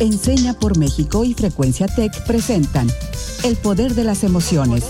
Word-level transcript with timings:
Enseña 0.00 0.54
por 0.54 0.78
México 0.78 1.24
y 1.24 1.34
Frecuencia 1.34 1.86
Tech 1.86 2.24
presentan 2.26 2.86
El 3.44 3.56
Poder 3.56 3.92
de 3.92 4.04
las 4.04 4.24
Emociones, 4.24 4.82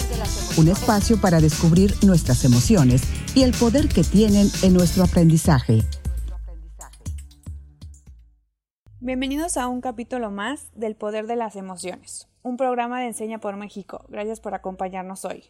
un 0.57 0.69
espacio 0.69 1.21
para 1.21 1.41
descubrir 1.41 1.93
nuestras 2.07 2.45
emociones 2.45 3.03
y 3.35 3.43
el 3.43 3.51
poder 3.51 3.89
que 3.89 4.05
tienen 4.05 4.47
en 4.63 4.73
nuestro 4.73 5.03
aprendizaje. 5.03 5.81
Bienvenidos 9.01 9.57
a 9.57 9.67
un 9.67 9.81
capítulo 9.81 10.31
más 10.31 10.71
del 10.77 10.95
Poder 10.95 11.27
de 11.27 11.35
las 11.35 11.57
Emociones, 11.57 12.29
un 12.43 12.57
programa 12.57 13.01
de 13.01 13.09
Enseña 13.09 13.41
por 13.41 13.57
México. 13.57 14.05
Gracias 14.11 14.39
por 14.39 14.55
acompañarnos 14.55 15.25
hoy. 15.25 15.43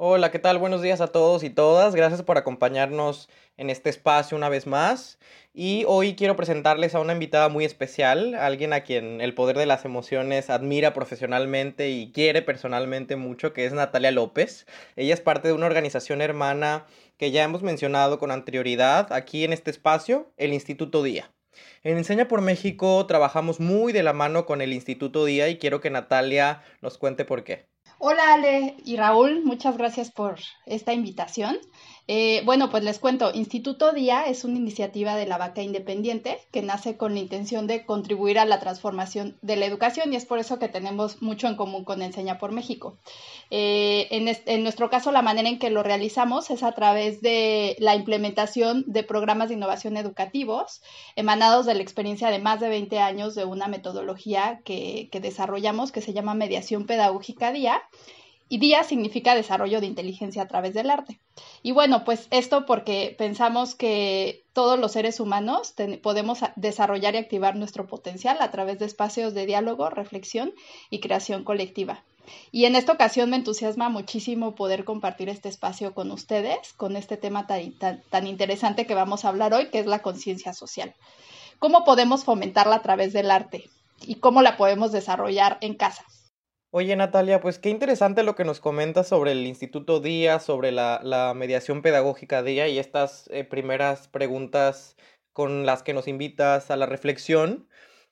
Hola, 0.00 0.30
¿qué 0.30 0.38
tal? 0.38 0.58
Buenos 0.58 0.80
días 0.80 1.00
a 1.00 1.08
todos 1.08 1.42
y 1.42 1.50
todas. 1.50 1.96
Gracias 1.96 2.22
por 2.22 2.38
acompañarnos 2.38 3.28
en 3.56 3.68
este 3.68 3.90
espacio 3.90 4.36
una 4.36 4.48
vez 4.48 4.68
más. 4.68 5.18
Y 5.52 5.82
hoy 5.88 6.14
quiero 6.14 6.36
presentarles 6.36 6.94
a 6.94 7.00
una 7.00 7.14
invitada 7.14 7.48
muy 7.48 7.64
especial, 7.64 8.36
alguien 8.36 8.72
a 8.72 8.82
quien 8.82 9.20
el 9.20 9.34
poder 9.34 9.58
de 9.58 9.66
las 9.66 9.84
emociones 9.84 10.50
admira 10.50 10.94
profesionalmente 10.94 11.90
y 11.90 12.12
quiere 12.12 12.42
personalmente 12.42 13.16
mucho, 13.16 13.52
que 13.52 13.66
es 13.66 13.72
Natalia 13.72 14.12
López. 14.12 14.66
Ella 14.94 15.14
es 15.14 15.20
parte 15.20 15.48
de 15.48 15.54
una 15.54 15.66
organización 15.66 16.20
hermana 16.20 16.86
que 17.16 17.32
ya 17.32 17.42
hemos 17.42 17.64
mencionado 17.64 18.20
con 18.20 18.30
anterioridad 18.30 19.12
aquí 19.12 19.42
en 19.42 19.52
este 19.52 19.72
espacio, 19.72 20.30
el 20.36 20.52
Instituto 20.52 21.02
Día. 21.02 21.32
En 21.82 21.98
Enseña 21.98 22.28
por 22.28 22.40
México 22.40 23.04
trabajamos 23.06 23.58
muy 23.58 23.92
de 23.92 24.04
la 24.04 24.12
mano 24.12 24.46
con 24.46 24.62
el 24.62 24.72
Instituto 24.72 25.24
Día 25.24 25.48
y 25.48 25.58
quiero 25.58 25.80
que 25.80 25.90
Natalia 25.90 26.62
nos 26.82 26.98
cuente 26.98 27.24
por 27.24 27.42
qué. 27.42 27.67
Hola 28.00 28.34
Ale 28.34 28.76
y 28.84 28.96
Raúl, 28.96 29.42
muchas 29.44 29.76
gracias 29.76 30.12
por 30.12 30.38
esta 30.66 30.92
invitación. 30.92 31.58
Eh, 32.10 32.40
bueno, 32.46 32.70
pues 32.70 32.82
les 32.84 32.98
cuento, 32.98 33.32
Instituto 33.34 33.92
Día 33.92 34.24
es 34.28 34.44
una 34.44 34.56
iniciativa 34.56 35.14
de 35.14 35.26
la 35.26 35.36
vaca 35.36 35.60
independiente 35.60 36.40
que 36.50 36.62
nace 36.62 36.96
con 36.96 37.12
la 37.12 37.20
intención 37.20 37.66
de 37.66 37.84
contribuir 37.84 38.38
a 38.38 38.46
la 38.46 38.60
transformación 38.60 39.36
de 39.42 39.56
la 39.56 39.66
educación 39.66 40.10
y 40.10 40.16
es 40.16 40.24
por 40.24 40.38
eso 40.38 40.58
que 40.58 40.70
tenemos 40.70 41.20
mucho 41.20 41.48
en 41.48 41.56
común 41.56 41.84
con 41.84 42.00
Enseña 42.00 42.38
por 42.38 42.50
México. 42.50 42.96
Eh, 43.50 44.08
en, 44.10 44.62
nuestro 44.62 44.88
caso, 44.88 45.12
la 45.12 45.20
manera 45.20 45.50
en 45.50 45.58
que 45.58 45.68
lo 45.68 45.82
realizamos 45.82 46.48
es 46.48 46.62
a 46.62 46.72
través 46.72 47.20
de 47.20 47.76
la 47.78 47.94
implementación 47.94 48.84
de 48.86 49.02
programas 49.02 49.50
de 49.50 49.56
innovación 49.56 49.98
educativos 49.98 50.80
emanados 51.14 51.66
de 51.66 51.74
la 51.74 51.82
experiencia 51.82 52.30
de 52.30 52.38
más 52.38 52.58
de 52.58 52.70
20 52.70 53.00
años 53.00 53.34
de 53.34 53.44
una 53.44 53.68
metodología 53.68 54.62
que, 54.64 55.10
que 55.12 55.20
desarrollamos 55.20 55.92
que 55.92 56.00
se 56.00 56.14
llama 56.14 56.32
mediación 56.32 56.86
pedagógica 56.86 57.52
Día 57.52 57.82
y 58.48 58.58
día 58.58 58.82
significa 58.82 59.34
desarrollo 59.34 59.80
de 59.80 59.86
inteligencia 59.86 60.42
a 60.42 60.48
través 60.48 60.74
del 60.74 60.90
arte. 60.90 61.18
Y 61.62 61.72
bueno, 61.72 62.04
pues 62.04 62.28
esto 62.30 62.66
porque 62.66 63.14
pensamos 63.18 63.74
que 63.74 64.44
todos 64.52 64.78
los 64.78 64.92
seres 64.92 65.20
humanos 65.20 65.74
podemos 66.02 66.40
desarrollar 66.56 67.14
y 67.14 67.18
activar 67.18 67.56
nuestro 67.56 67.86
potencial 67.86 68.38
a 68.40 68.50
través 68.50 68.78
de 68.78 68.86
espacios 68.86 69.34
de 69.34 69.46
diálogo, 69.46 69.90
reflexión 69.90 70.52
y 70.90 71.00
creación 71.00 71.44
colectiva. 71.44 72.02
Y 72.52 72.64
en 72.64 72.76
esta 72.76 72.92
ocasión 72.92 73.30
me 73.30 73.36
entusiasma 73.36 73.88
muchísimo 73.88 74.54
poder 74.54 74.84
compartir 74.84 75.28
este 75.28 75.48
espacio 75.48 75.94
con 75.94 76.10
ustedes, 76.10 76.72
con 76.76 76.96
este 76.96 77.16
tema 77.16 77.46
tan, 77.46 78.26
interesante 78.26 78.86
que 78.86 78.94
vamos 78.94 79.24
a 79.24 79.28
hablar 79.28 79.54
hoy, 79.54 79.68
que 79.70 79.78
es 79.78 79.86
la 79.86 80.00
conciencia 80.00 80.52
social. 80.52 80.94
¿Cómo 81.58 81.84
podemos 81.84 82.24
fomentarla 82.24 82.76
a 82.76 82.82
través 82.82 83.12
del 83.12 83.30
arte? 83.30 83.68
¿Y 84.06 84.16
cómo 84.16 84.42
la 84.42 84.56
podemos 84.56 84.92
desarrollar 84.92 85.58
en 85.60 85.74
casa? 85.74 86.04
Oye 86.70 86.94
Natalia, 86.96 87.40
pues 87.40 87.58
qué 87.58 87.70
interesante 87.70 88.22
lo 88.22 88.34
que 88.34 88.44
nos 88.44 88.60
comentas 88.60 89.08
sobre 89.08 89.32
el 89.32 89.46
Instituto 89.46 90.00
Día, 90.00 90.38
sobre 90.38 90.70
la, 90.70 91.32
mediación 91.34 91.80
pedagógica 91.80 92.42
Día 92.42 92.68
y 92.68 92.78
estas 92.78 93.26
eh, 93.32 93.44
primeras 93.44 94.06
preguntas 94.08 94.94
con 95.32 95.64
las 95.64 95.82
que 95.82 95.94
nos 95.94 96.06
invitas 96.08 96.70
a 96.70 96.76
la 96.76 96.84
reflexión. 96.84 97.66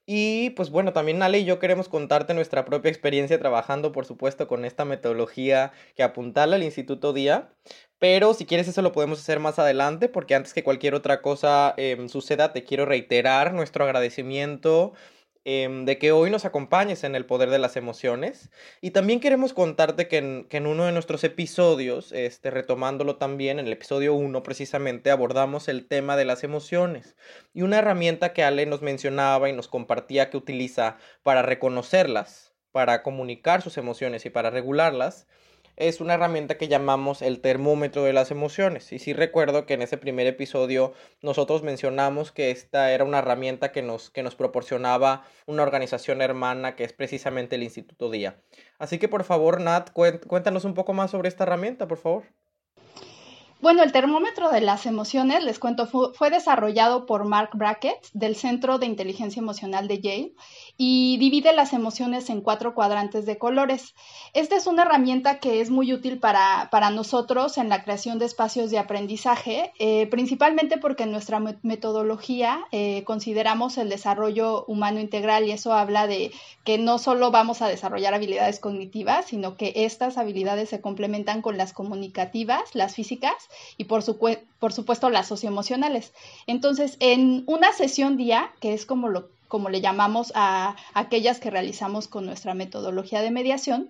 Y 0.07 0.51
pues 0.51 0.71
bueno, 0.71 0.95
también 0.95 1.23
Ale 1.23 1.41
y 1.41 1.45
yo 1.45 1.59
queremos 1.59 1.91
contarte 1.91 2.33
nuestra 2.33 2.65
propia 2.65 2.91
experiencia 2.91 3.39
trabajando, 3.39 3.93
por 3.93 4.07
supuesto, 4.07 4.49
con 4.49 4.65
esta 4.65 4.87
metodología 4.87 5.73
que 5.95 6.03
apuntala 6.03 6.57
al 6.57 6.63
Instituto 6.63 7.13
Día. 7.13 7.51
Pero 7.99 8.33
si 8.33 8.47
quieres 8.47 8.69
eso 8.69 8.81
lo 8.83 8.93
podemos 8.93 9.21
hacer 9.21 9.39
más 9.41 9.59
adelante, 9.59 10.09
porque 10.09 10.35
antes 10.35 10.55
que 10.55 10.65
cualquier 10.65 10.95
otra 10.95 11.21
cosa 11.23 11.75
em, 11.77 12.09
suceda, 12.09 12.53
te 12.55 12.65
quiero 12.65 12.87
reiterar 12.87 13.53
nuestro 13.53 13.85
agradecimiento 13.85 14.95
Em, 15.49 15.85
de 15.85 15.97
que 15.97 16.11
hoy 16.11 16.29
nos 16.29 16.45
acompañes 16.45 17.05
en 17.05 17.15
el 17.15 17.25
poder 17.25 17.51
de 17.51 17.61
las 17.61 17.77
emociones. 17.77 18.51
Y 18.81 18.91
también 18.91 19.21
queremos 19.21 19.53
contarte 19.53 20.09
que 20.09 20.19
en, 20.19 20.67
uno 20.67 20.87
de 20.87 20.91
nuestros 20.91 21.23
episodios, 21.23 22.11
este, 22.11 22.51
retomándolo 22.51 23.15
también, 23.15 23.61
en 23.61 23.67
el 23.69 23.73
episodio 23.75 24.15
1 24.15 24.43
precisamente, 24.43 25.13
abordamos 25.13 25.69
el 25.69 25.87
tema 25.87 26.17
de 26.17 26.25
las 26.25 26.43
emociones. 26.43 27.15
Y 27.55 27.63
una 27.63 27.79
herramienta 27.79 28.33
que 28.33 28.43
Ale 28.43 28.67
nos 28.67 28.83
mencionaba 28.83 29.49
y 29.49 29.53
nos 29.53 29.69
compartía 29.69 30.31
que 30.31 30.37
utiliza 30.37 30.97
para 31.23 31.43
reconocerlas, 31.43 32.53
para 32.73 33.05
comunicar 33.05 33.63
sus 33.63 33.79
emociones 33.79 34.27
y 34.27 34.31
para 34.31 34.51
regularlas, 34.51 35.29
es 35.77 36.01
una 36.01 36.15
herramienta 36.15 36.57
que 36.57 36.69
llamamos 36.69 37.23
el 37.23 37.41
termómetro 37.41 38.05
de 38.05 38.13
las 38.13 38.31
emociones. 38.31 38.93
Y 38.93 38.99
sí 38.99 39.13
recuerdo 39.13 39.67
que 39.67 39.75
en 39.75 39.83
ese 39.83 39.99
primer 39.99 40.27
episodio 40.27 40.95
nosotros 41.23 41.63
mencionamos 41.63 42.33
que 42.33 42.51
esta 42.51 42.93
era 42.93 43.05
una 43.05 43.19
herramienta 43.19 43.73
que 43.73 43.83
nos, 43.83 44.11
que 44.11 44.23
nos 44.23 44.35
proporcionaba 44.35 45.25
una 45.47 45.63
organización 45.63 46.23
hermana 46.23 46.77
que 46.77 46.85
es 46.85 46.93
precisamente 46.93 47.57
el 47.57 47.63
Instituto 47.63 48.11
Día. 48.11 48.41
Así 48.79 48.99
que 48.99 49.09
por 49.09 49.25
favor, 49.25 49.61
Nat, 49.61 49.91
cuéntanos 49.93 50.65
un 50.65 50.75
poco 50.75 50.93
más 50.93 51.11
sobre 51.11 51.29
esta 51.29 51.45
herramienta, 51.45 51.87
por 51.87 51.99
favor. 51.99 52.25
Bueno, 53.67 53.83
el 53.83 53.91
termómetro 53.91 54.53
de 54.53 54.61
las 54.61 54.87
emociones, 54.87 55.43
les 55.43 55.59
cuento, 55.59 55.89
fue, 55.89 56.31
desarrollado 56.31 57.05
por 57.05 57.25
Mark 57.25 57.51
Brackett 57.55 57.99
del 58.13 58.37
Centro 58.37 58.79
de 58.79 58.87
Inteligencia 58.87 59.41
Emocional 59.41 59.89
de 59.89 60.01
Yale 60.01 60.35
y 60.77 61.17
divide 61.19 61.53
las 61.53 61.73
emociones 61.73 62.31
en 62.31 62.43
cuatro 62.43 62.77
cuadrantes 62.77 63.27
de 63.27 63.39
colores. 63.39 63.97
Esta 64.35 64.55
es 64.55 64.69
una 64.69 64.83
herramienta 64.83 65.41
que 65.41 65.61
es 65.61 65.71
muy 65.71 65.93
útil 65.93 66.21
para, 66.21 66.69
para 66.71 66.91
nosotros 66.91 67.59
en 67.59 67.69
la 67.69 67.83
creación 67.83 68.21
de 68.21 68.27
espacios 68.27 68.71
de 68.71 68.79
aprendizaje, 68.79 69.73
eh, 69.81 70.07
principalmente 70.07 70.79
porque 70.79 71.03
en 71.03 71.11
nuestra 71.11 71.41
metodología 71.41 72.61
eh, 72.71 73.03
consideramos 73.03 73.79
el 73.79 73.89
desarrollo 73.89 74.65
humano 74.67 75.01
integral 75.01 75.45
y 75.45 75.51
eso 75.51 75.73
habla 75.73 76.07
de 76.07 76.31
que 76.63 76.79
no 76.79 76.99
solo 76.99 77.33
vamos 77.33 77.63
a 77.63 77.69
desarrollar 77.69 78.15
habilidades 78.15 78.61
cognitivas, 78.61 79.27
sino 79.27 79.57
que 79.57 79.73
estas 79.75 80.19
habilidades 80.19 80.69
se 80.69 80.81
complementan 80.81 81.43
con 81.43 81.57
las 81.57 81.73
comunicativas, 81.73 82.63
las 82.73 82.95
físicas 82.95 83.35
y 83.77 83.85
por, 83.85 84.03
supuesto 84.03 85.11
las 85.11 85.29
socioemocionales. 85.29 86.13
Entonces, 86.47 86.97
en 87.01 87.45
una 87.47 87.73
sesión 87.73 88.17
día, 88.17 88.51
que 88.61 88.75
es 88.75 88.87
como 88.87 89.09
lo 89.09 89.35
como 89.49 89.69
le 89.69 89.81
llamamos 89.81 90.33
a 90.35 90.75
aquellas 90.93 91.39
que 91.39 91.51
realizamos 91.51 92.09
con 92.09 92.27
nuestra 92.27 92.53
metodología 92.55 93.23
de 93.23 93.31
mediación, 93.31 93.89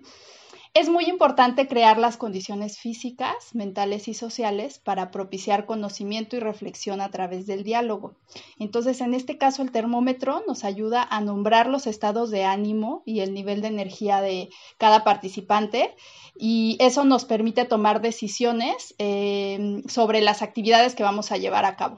es 0.73 0.89
muy 0.89 1.05
importante 1.05 1.67
crear 1.67 1.97
las 1.97 2.17
condiciones 2.17 2.77
físicas, 2.77 3.35
mentales 3.53 4.07
y 4.07 4.13
sociales 4.13 4.79
para 4.79 5.11
propiciar 5.11 5.65
conocimiento 5.65 6.35
y 6.35 6.39
reflexión 6.39 7.01
a 7.01 7.09
través 7.09 7.47
del 7.47 7.63
diálogo. 7.63 8.15
Entonces, 8.59 9.01
en 9.01 9.13
este 9.13 9.37
caso, 9.37 9.61
el 9.61 9.71
termómetro 9.71 10.43
nos 10.47 10.63
ayuda 10.63 11.07
a 11.09 11.21
nombrar 11.21 11.67
los 11.67 11.87
estados 11.87 12.31
de 12.31 12.45
ánimo 12.45 13.03
y 13.05 13.21
el 13.21 13.33
nivel 13.33 13.61
de 13.61 13.69
energía 13.69 14.21
de 14.21 14.49
cada 14.77 15.03
participante 15.03 15.95
y 16.37 16.77
eso 16.79 17.03
nos 17.03 17.25
permite 17.25 17.65
tomar 17.65 18.01
decisiones 18.01 18.93
eh, 18.97 19.81
sobre 19.87 20.21
las 20.21 20.41
actividades 20.41 20.95
que 20.95 21.03
vamos 21.03 21.31
a 21.31 21.37
llevar 21.37 21.65
a 21.65 21.75
cabo. 21.75 21.97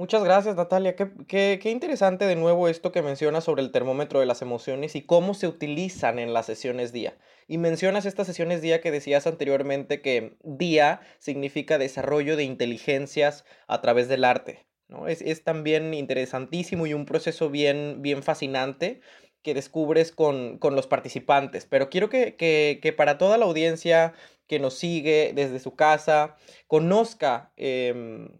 Muchas 0.00 0.24
gracias, 0.24 0.56
Natalia. 0.56 0.96
Qué, 0.96 1.58
qué, 1.62 1.70
interesante 1.70 2.24
de 2.24 2.34
nuevo 2.34 2.68
esto 2.68 2.90
que 2.90 3.02
mencionas 3.02 3.44
sobre 3.44 3.60
el 3.60 3.70
termómetro 3.70 4.20
de 4.20 4.24
las 4.24 4.40
emociones 4.40 4.96
y 4.96 5.02
cómo 5.02 5.34
se 5.34 5.46
utilizan 5.46 6.18
en 6.18 6.32
las 6.32 6.46
sesiones 6.46 6.94
día. 6.94 7.18
Y 7.46 7.58
mencionas 7.58 8.06
estas 8.06 8.26
sesiones 8.26 8.62
día 8.62 8.80
que 8.80 8.92
decías 8.92 9.26
anteriormente 9.26 10.00
que 10.00 10.38
día 10.42 11.02
significa 11.18 11.76
desarrollo 11.76 12.38
de 12.38 12.44
inteligencias 12.44 13.44
a 13.68 13.82
través 13.82 14.08
del 14.08 14.24
arte. 14.24 14.64
¿no? 14.88 15.06
Es, 15.06 15.20
es 15.20 15.44
también 15.44 15.92
interesantísimo 15.92 16.86
y 16.86 16.94
un 16.94 17.04
proceso 17.04 17.50
bien, 17.50 18.00
bien 18.00 18.22
fascinante 18.22 19.02
que 19.42 19.52
descubres 19.52 20.12
con, 20.12 20.56
con 20.56 20.76
los 20.76 20.86
participantes. 20.86 21.66
Pero 21.66 21.90
quiero 21.90 22.08
que, 22.08 22.36
que, 22.36 22.78
que, 22.82 22.94
para 22.94 23.18
toda 23.18 23.36
la 23.36 23.44
audiencia 23.44 24.14
que 24.46 24.60
nos 24.60 24.78
sigue 24.78 25.32
desde 25.34 25.58
su 25.58 25.76
casa, 25.76 26.36
conozca 26.68 27.52
eh, 27.58 28.30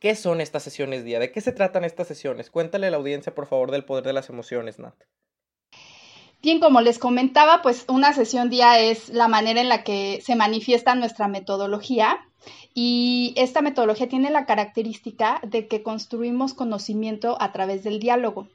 qué 0.00 0.16
son 0.16 0.40
estas 0.40 0.64
sesiones 0.64 1.04
día, 1.04 1.20
de 1.20 1.30
qué 1.30 1.40
se 1.40 1.52
tratan 1.52 1.84
estas 1.84 2.08
sesiones. 2.08 2.50
Cuéntale 2.50 2.88
a 2.88 2.90
la 2.90 2.96
audiencia, 2.96 3.34
por 3.34 3.46
favor, 3.46 3.70
del 3.70 3.84
poder 3.84 4.04
de 4.04 4.14
las 4.14 4.28
emociones, 4.28 4.78
Nat. 4.78 4.94
Bien, 6.42 6.58
como 6.58 6.80
les 6.80 6.98
comentaba, 6.98 7.60
pues 7.60 7.84
una 7.86 8.14
sesión 8.14 8.48
día 8.48 8.80
es 8.80 9.10
la 9.10 9.28
manera 9.28 9.60
en 9.60 9.68
la 9.68 9.84
que 9.84 10.20
se 10.22 10.36
manifiesta 10.36 10.94
nuestra 10.94 11.28
metodología 11.28 12.29
Y 12.72 13.34
esta 13.36 13.62
metodología 13.62 14.08
tiene 14.08 14.30
la 14.30 14.46
característica 14.46 15.40
de 15.42 15.66
que 15.66 15.82
construimos 15.82 16.54
conocimiento 16.54 17.36
a 17.40 17.52
través 17.52 17.82
del 17.82 17.98
diálogo. 17.98 18.46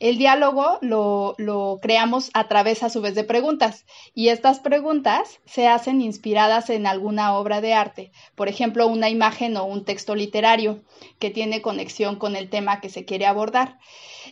El 0.00 0.18
diálogo 0.18 0.78
lo, 0.80 1.78
creamos 1.80 2.30
a 2.34 2.48
través 2.48 2.82
a 2.82 2.90
su 2.90 3.00
vez 3.00 3.14
de 3.14 3.22
preguntas 3.22 3.84
y 4.14 4.28
estas 4.28 4.58
preguntas 4.58 5.38
se 5.46 5.68
hacen 5.68 6.00
inspiradas 6.00 6.70
en 6.70 6.86
alguna 6.86 7.38
obra 7.38 7.60
de 7.60 7.72
arte, 7.72 8.10
por 8.34 8.48
ejemplo, 8.48 8.88
una 8.88 9.08
imagen 9.08 9.56
o 9.56 9.64
un 9.64 9.84
texto 9.84 10.16
literario 10.16 10.80
que 11.20 11.30
tiene 11.30 11.62
conexión 11.62 12.16
con 12.16 12.34
el 12.34 12.50
tema 12.50 12.80
que 12.80 12.90
se 12.90 13.04
quiere 13.04 13.26
abordar. 13.26 13.78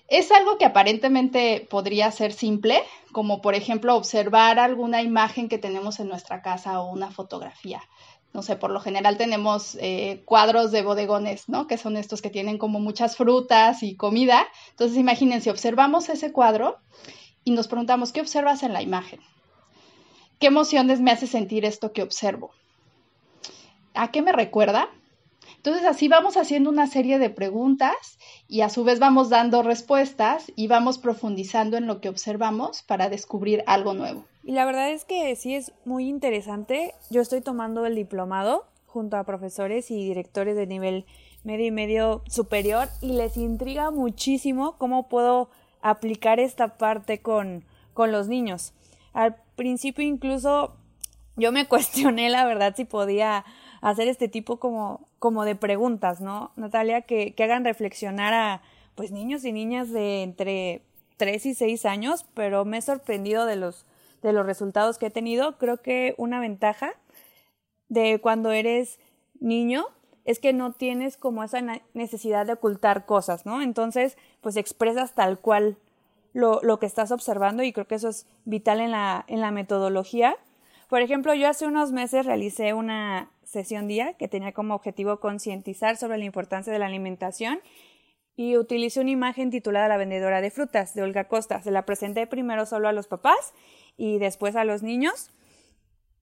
Es 0.08 0.32
algo 0.32 0.58
que 0.58 0.64
aparentemente 0.64 1.66
podría 1.70 2.10
ser 2.10 2.32
simple, 2.32 2.82
como 3.12 3.40
por 3.40 3.54
ejemplo 3.54 3.94
observar 3.94 4.58
alguna 4.58 5.02
imagen 5.02 5.48
que 5.48 5.58
tenemos 5.58 6.00
en 6.00 6.08
nuestra 6.08 6.42
casa 6.42 6.80
o 6.80 6.90
una 6.90 7.10
fotografía 7.10 7.82
no 8.32 8.42
sé, 8.42 8.56
por 8.56 8.70
lo 8.70 8.80
general 8.80 9.16
tenemos 9.16 9.76
eh, 9.80 10.22
cuadros 10.24 10.70
de 10.70 10.82
bodegones, 10.82 11.48
¿no? 11.48 11.66
Que 11.66 11.78
son 11.78 11.96
estos 11.96 12.22
que 12.22 12.30
tienen 12.30 12.58
como 12.58 12.78
muchas 12.78 13.16
frutas 13.16 13.82
y 13.82 13.96
comida. 13.96 14.46
Entonces, 14.70 14.98
imagínense, 14.98 15.50
observamos 15.50 16.08
ese 16.08 16.32
cuadro 16.32 16.78
y 17.44 17.52
nos 17.52 17.68
preguntamos, 17.68 18.12
¿qué 18.12 18.20
observas 18.20 18.62
en 18.62 18.72
la 18.72 18.82
imagen? 18.82 19.20
¿Qué 20.38 20.46
emociones 20.46 21.00
me 21.00 21.10
hace 21.10 21.26
sentir 21.26 21.64
esto 21.64 21.92
que 21.92 22.02
observo? 22.02 22.52
¿A 23.94 24.12
qué 24.12 24.22
me 24.22 24.32
recuerda? 24.32 24.88
Entonces 25.56 25.84
así 25.84 26.08
vamos 26.08 26.36
haciendo 26.36 26.70
una 26.70 26.86
serie 26.86 27.18
de 27.18 27.30
preguntas 27.30 28.18
y 28.46 28.60
a 28.60 28.68
su 28.68 28.84
vez 28.84 28.98
vamos 28.98 29.28
dando 29.28 29.62
respuestas 29.62 30.52
y 30.56 30.68
vamos 30.68 30.98
profundizando 30.98 31.76
en 31.76 31.86
lo 31.86 32.00
que 32.00 32.08
observamos 32.08 32.82
para 32.82 33.08
descubrir 33.08 33.62
algo 33.66 33.94
nuevo. 33.94 34.24
Y 34.44 34.52
la 34.52 34.64
verdad 34.64 34.90
es 34.90 35.04
que 35.04 35.34
sí 35.36 35.54
es 35.54 35.72
muy 35.84 36.08
interesante. 36.08 36.94
Yo 37.10 37.20
estoy 37.20 37.40
tomando 37.40 37.86
el 37.86 37.94
diplomado 37.94 38.64
junto 38.86 39.16
a 39.16 39.24
profesores 39.24 39.90
y 39.90 39.96
directores 39.96 40.56
de 40.56 40.66
nivel 40.66 41.04
medio 41.44 41.66
y 41.66 41.70
medio 41.70 42.22
superior 42.28 42.88
y 43.00 43.12
les 43.12 43.36
intriga 43.36 43.90
muchísimo 43.90 44.76
cómo 44.78 45.08
puedo 45.08 45.50
aplicar 45.82 46.40
esta 46.40 46.76
parte 46.78 47.20
con, 47.20 47.64
con 47.94 48.12
los 48.12 48.28
niños. 48.28 48.72
Al 49.12 49.36
principio 49.56 50.04
incluso 50.04 50.74
yo 51.36 51.52
me 51.52 51.66
cuestioné 51.68 52.30
la 52.30 52.44
verdad 52.44 52.74
si 52.76 52.84
podía 52.84 53.44
hacer 53.80 54.08
este 54.08 54.28
tipo 54.28 54.58
como, 54.58 55.07
como 55.18 55.44
de 55.44 55.56
preguntas, 55.56 56.20
¿no? 56.20 56.52
Natalia, 56.56 57.02
que, 57.02 57.34
hagan 57.38 57.64
reflexionar 57.64 58.34
a 58.34 58.62
pues 58.94 59.10
niños 59.12 59.44
y 59.44 59.52
niñas 59.52 59.90
de 59.90 60.22
entre 60.22 60.82
3 61.16 61.46
y 61.46 61.54
6 61.54 61.84
años, 61.86 62.26
pero 62.34 62.64
me 62.64 62.78
he 62.78 62.82
sorprendido 62.82 63.46
de 63.46 63.56
los, 63.56 63.86
de 64.22 64.32
los 64.32 64.44
resultados 64.44 64.98
que 64.98 65.06
he 65.06 65.10
tenido. 65.10 65.58
Creo 65.58 65.80
que 65.80 66.14
una 66.18 66.40
ventaja 66.40 66.92
de 67.88 68.20
cuando 68.20 68.50
eres 68.50 68.98
niño 69.40 69.86
es 70.24 70.40
que 70.40 70.52
no 70.52 70.72
tienes 70.72 71.16
como 71.16 71.42
esa 71.42 71.60
necesidad 71.94 72.44
de 72.46 72.52
ocultar 72.54 73.06
cosas, 73.06 73.46
¿no? 73.46 73.62
Entonces, 73.62 74.18
pues 74.40 74.56
expresas 74.56 75.14
tal 75.14 75.38
cual 75.38 75.76
lo, 76.32 76.60
lo 76.62 76.78
que 76.78 76.86
estás 76.86 77.12
observando 77.12 77.62
y 77.62 77.72
creo 77.72 77.86
que 77.86 77.94
eso 77.94 78.08
es 78.08 78.26
vital 78.44 78.80
en 78.80 78.90
la, 78.90 79.24
en 79.26 79.40
la 79.40 79.50
metodología. 79.50 80.36
Por 80.88 81.02
ejemplo, 81.02 81.34
yo 81.34 81.48
hace 81.48 81.66
unos 81.66 81.92
meses 81.92 82.26
realicé 82.26 82.74
una 82.74 83.30
sesión 83.48 83.88
día 83.88 84.12
que 84.14 84.28
tenía 84.28 84.52
como 84.52 84.74
objetivo 84.74 85.20
concientizar 85.20 85.96
sobre 85.96 86.18
la 86.18 86.24
importancia 86.24 86.72
de 86.72 86.78
la 86.78 86.86
alimentación 86.86 87.60
y 88.36 88.56
utilicé 88.56 89.00
una 89.00 89.10
imagen 89.10 89.50
titulada 89.50 89.88
La 89.88 89.96
vendedora 89.96 90.40
de 90.40 90.50
frutas 90.50 90.94
de 90.94 91.02
Olga 91.02 91.24
Costa. 91.24 91.60
Se 91.62 91.70
la 91.70 91.86
presenté 91.86 92.26
primero 92.26 92.66
solo 92.66 92.88
a 92.88 92.92
los 92.92 93.08
papás 93.08 93.54
y 93.96 94.18
después 94.18 94.54
a 94.54 94.64
los 94.64 94.82
niños 94.82 95.30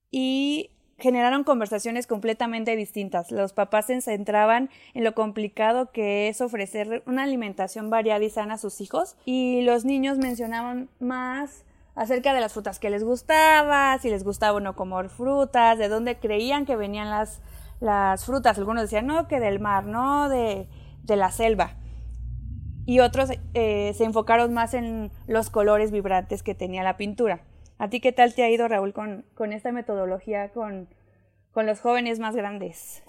y 0.09 0.71
generaron 0.97 1.43
conversaciones 1.43 2.07
completamente 2.07 2.75
distintas. 2.75 3.29
Los 3.29 3.53
papás 3.53 3.87
se 3.87 4.01
centraban 4.01 4.69
en 4.93 5.03
lo 5.03 5.13
complicado 5.13 5.91
que 5.91 6.29
es 6.29 6.39
ofrecer 6.39 7.03
una 7.05 7.23
alimentación 7.23 7.89
variada 7.89 8.23
y 8.23 8.29
sana 8.29 8.55
a 8.55 8.57
sus 8.57 8.79
hijos 8.79 9.17
y 9.25 9.61
los 9.61 9.83
niños 9.83 10.17
mencionaban 10.17 10.89
más 10.99 11.65
acerca 11.97 12.33
de 12.33 12.39
las 12.39 12.53
frutas 12.53 12.77
que 12.79 12.91
les 12.91 13.03
gustaba, 13.03 13.97
si 13.97 14.09
les 14.09 14.23
gustaba 14.23 14.57
o 14.57 14.59
no 14.59 14.75
comer 14.75 15.09
frutas, 15.09 15.79
de 15.79 15.89
dónde 15.89 16.19
creían 16.19 16.65
que 16.65 16.75
venían 16.75 17.09
las, 17.09 17.41
las 17.79 18.23
frutas. 18.23 18.57
Algunos 18.57 18.83
decían, 18.83 19.07
no, 19.07 19.27
que 19.27 19.39
del 19.39 19.59
mar, 19.59 19.87
no, 19.87 20.29
de, 20.29 20.69
de 21.03 21.15
la 21.15 21.31
selva. 21.31 21.71
Y 22.85 22.99
otros 22.99 23.31
eh, 23.55 23.93
se 23.95 24.03
enfocaron 24.03 24.53
más 24.53 24.75
en 24.75 25.11
los 25.25 25.49
colores 25.49 25.91
vibrantes 25.91 26.43
que 26.43 26.53
tenía 26.53 26.83
la 26.83 26.97
pintura. 26.97 27.41
¿A 27.79 27.89
ti 27.89 27.99
qué 27.99 28.11
tal 28.11 28.33
te 28.33 28.43
ha 28.43 28.49
ido, 28.49 28.67
Raúl, 28.67 28.93
con, 28.93 29.25
con 29.33 29.51
esta 29.51 29.71
metodología 29.71 30.49
con, 30.49 30.87
con 31.51 31.65
los 31.65 31.81
jóvenes 31.81 32.19
más 32.19 32.35
grandes? 32.35 33.03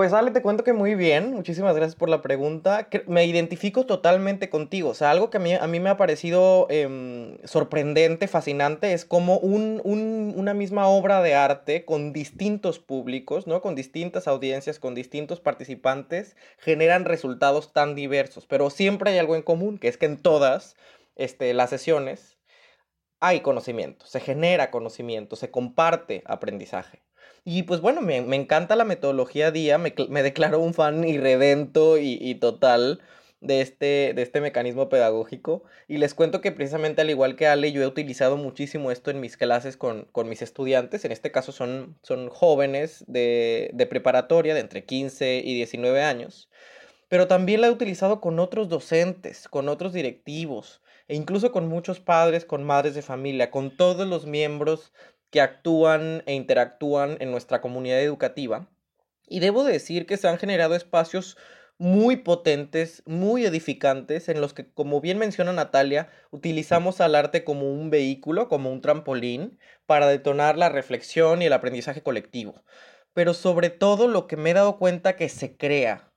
Pues 0.00 0.14
Ale, 0.14 0.30
te 0.30 0.40
cuento 0.40 0.64
que 0.64 0.72
muy 0.72 0.94
bien, 0.94 1.34
muchísimas 1.34 1.76
gracias 1.76 1.94
por 1.94 2.08
la 2.08 2.22
pregunta. 2.22 2.88
Me 3.06 3.26
identifico 3.26 3.84
totalmente 3.84 4.48
contigo, 4.48 4.88
o 4.88 4.94
sea, 4.94 5.10
algo 5.10 5.28
que 5.28 5.36
a 5.36 5.40
mí, 5.40 5.52
a 5.52 5.66
mí 5.66 5.78
me 5.78 5.90
ha 5.90 5.98
parecido 5.98 6.66
em, 6.70 7.36
sorprendente, 7.44 8.26
fascinante, 8.26 8.94
es 8.94 9.04
como 9.04 9.36
un, 9.36 9.82
un, 9.84 10.32
una 10.38 10.54
misma 10.54 10.88
obra 10.88 11.20
de 11.20 11.34
arte 11.34 11.84
con 11.84 12.14
distintos 12.14 12.78
públicos, 12.78 13.46
¿no? 13.46 13.60
Con 13.60 13.74
distintas 13.74 14.26
audiencias, 14.26 14.78
con 14.78 14.94
distintos 14.94 15.38
participantes, 15.40 16.34
generan 16.56 17.04
resultados 17.04 17.74
tan 17.74 17.94
diversos, 17.94 18.46
pero 18.46 18.70
siempre 18.70 19.10
hay 19.10 19.18
algo 19.18 19.36
en 19.36 19.42
común, 19.42 19.76
que 19.76 19.88
es 19.88 19.98
que 19.98 20.06
en 20.06 20.16
todas 20.16 20.76
este, 21.14 21.52
las 21.52 21.68
sesiones 21.68 22.38
hay 23.20 23.40
conocimiento, 23.40 24.06
se 24.06 24.20
genera 24.20 24.70
conocimiento, 24.70 25.36
se 25.36 25.50
comparte 25.50 26.22
aprendizaje. 26.24 27.02
Y 27.44 27.62
pues 27.64 27.80
bueno, 27.80 28.00
me, 28.00 28.16
encanta 28.16 28.76
la 28.76 28.84
metodología 28.84 29.50
DIA, 29.50 29.78
me, 29.78 30.22
declaro 30.22 30.60
un 30.60 30.74
fan 30.74 31.04
irredento 31.04 31.98
y, 31.98 32.18
y 32.20 32.34
total 32.36 33.00
de 33.40 33.62
este, 33.62 34.12
de 34.14 34.22
este 34.22 34.40
mecanismo 34.40 34.88
pedagógico. 34.88 35.64
Y 35.88 35.98
les 35.98 36.14
cuento 36.14 36.40
que 36.40 36.52
precisamente 36.52 37.00
al 37.00 37.10
igual 37.10 37.36
que 37.36 37.46
Ale, 37.46 37.72
yo 37.72 37.82
he 37.82 37.86
utilizado 37.86 38.36
muchísimo 38.36 38.90
esto 38.90 39.10
en 39.10 39.20
mis 39.20 39.36
clases 39.36 39.76
con, 39.76 40.08
mis 40.26 40.42
estudiantes. 40.42 41.04
En 41.04 41.12
este 41.12 41.32
caso 41.32 41.52
son, 41.52 41.96
son 42.02 42.28
jóvenes 42.28 43.04
de, 43.08 43.70
de 43.72 43.86
preparatoria 43.86 44.54
de 44.54 44.60
entre 44.60 44.84
15 44.84 45.42
y 45.44 45.54
19 45.54 46.02
años. 46.02 46.48
Pero 47.08 47.26
también 47.26 47.60
la 47.60 47.68
he 47.68 47.72
utilizado 47.72 48.20
con 48.20 48.38
otros 48.38 48.68
docentes, 48.68 49.48
con 49.48 49.68
otros 49.68 49.92
directivos, 49.92 50.80
e 51.08 51.16
incluso 51.16 51.50
con 51.50 51.66
muchos 51.66 51.98
padres, 51.98 52.44
con 52.44 52.62
madres 52.62 52.94
de 52.94 53.02
familia, 53.02 53.50
con 53.50 53.76
todos 53.76 54.06
los 54.06 54.26
miembros 54.26 54.92
que 55.30 55.40
actúan 55.40 56.22
e 56.26 56.34
interactúan 56.34 57.16
en 57.20 57.30
nuestra 57.30 57.60
comunidad 57.60 58.00
educativa. 58.00 58.68
Y 59.28 59.40
debo 59.40 59.64
decir 59.64 60.06
que 60.06 60.16
se 60.16 60.28
han 60.28 60.38
generado 60.38 60.74
espacios 60.74 61.36
muy 61.78 62.16
potentes, 62.16 63.02
muy 63.06 63.46
edificantes, 63.46 64.28
en 64.28 64.42
los 64.42 64.52
que, 64.52 64.70
como 64.70 65.00
bien 65.00 65.16
menciona 65.16 65.52
Natalia, 65.52 66.10
utilizamos 66.30 67.00
al 67.00 67.14
arte 67.14 67.42
como 67.42 67.72
un 67.72 67.88
vehículo, 67.88 68.48
como 68.48 68.70
un 68.70 68.82
trampolín, 68.82 69.58
para 69.86 70.06
detonar 70.06 70.58
la 70.58 70.68
reflexión 70.68 71.40
y 71.40 71.46
el 71.46 71.54
aprendizaje 71.54 72.02
colectivo. 72.02 72.62
Pero 73.14 73.32
sobre 73.32 73.70
todo 73.70 74.08
lo 74.08 74.26
que 74.26 74.36
me 74.36 74.50
he 74.50 74.54
dado 74.54 74.78
cuenta 74.78 75.16
que 75.16 75.30
se 75.30 75.56
crea 75.56 76.09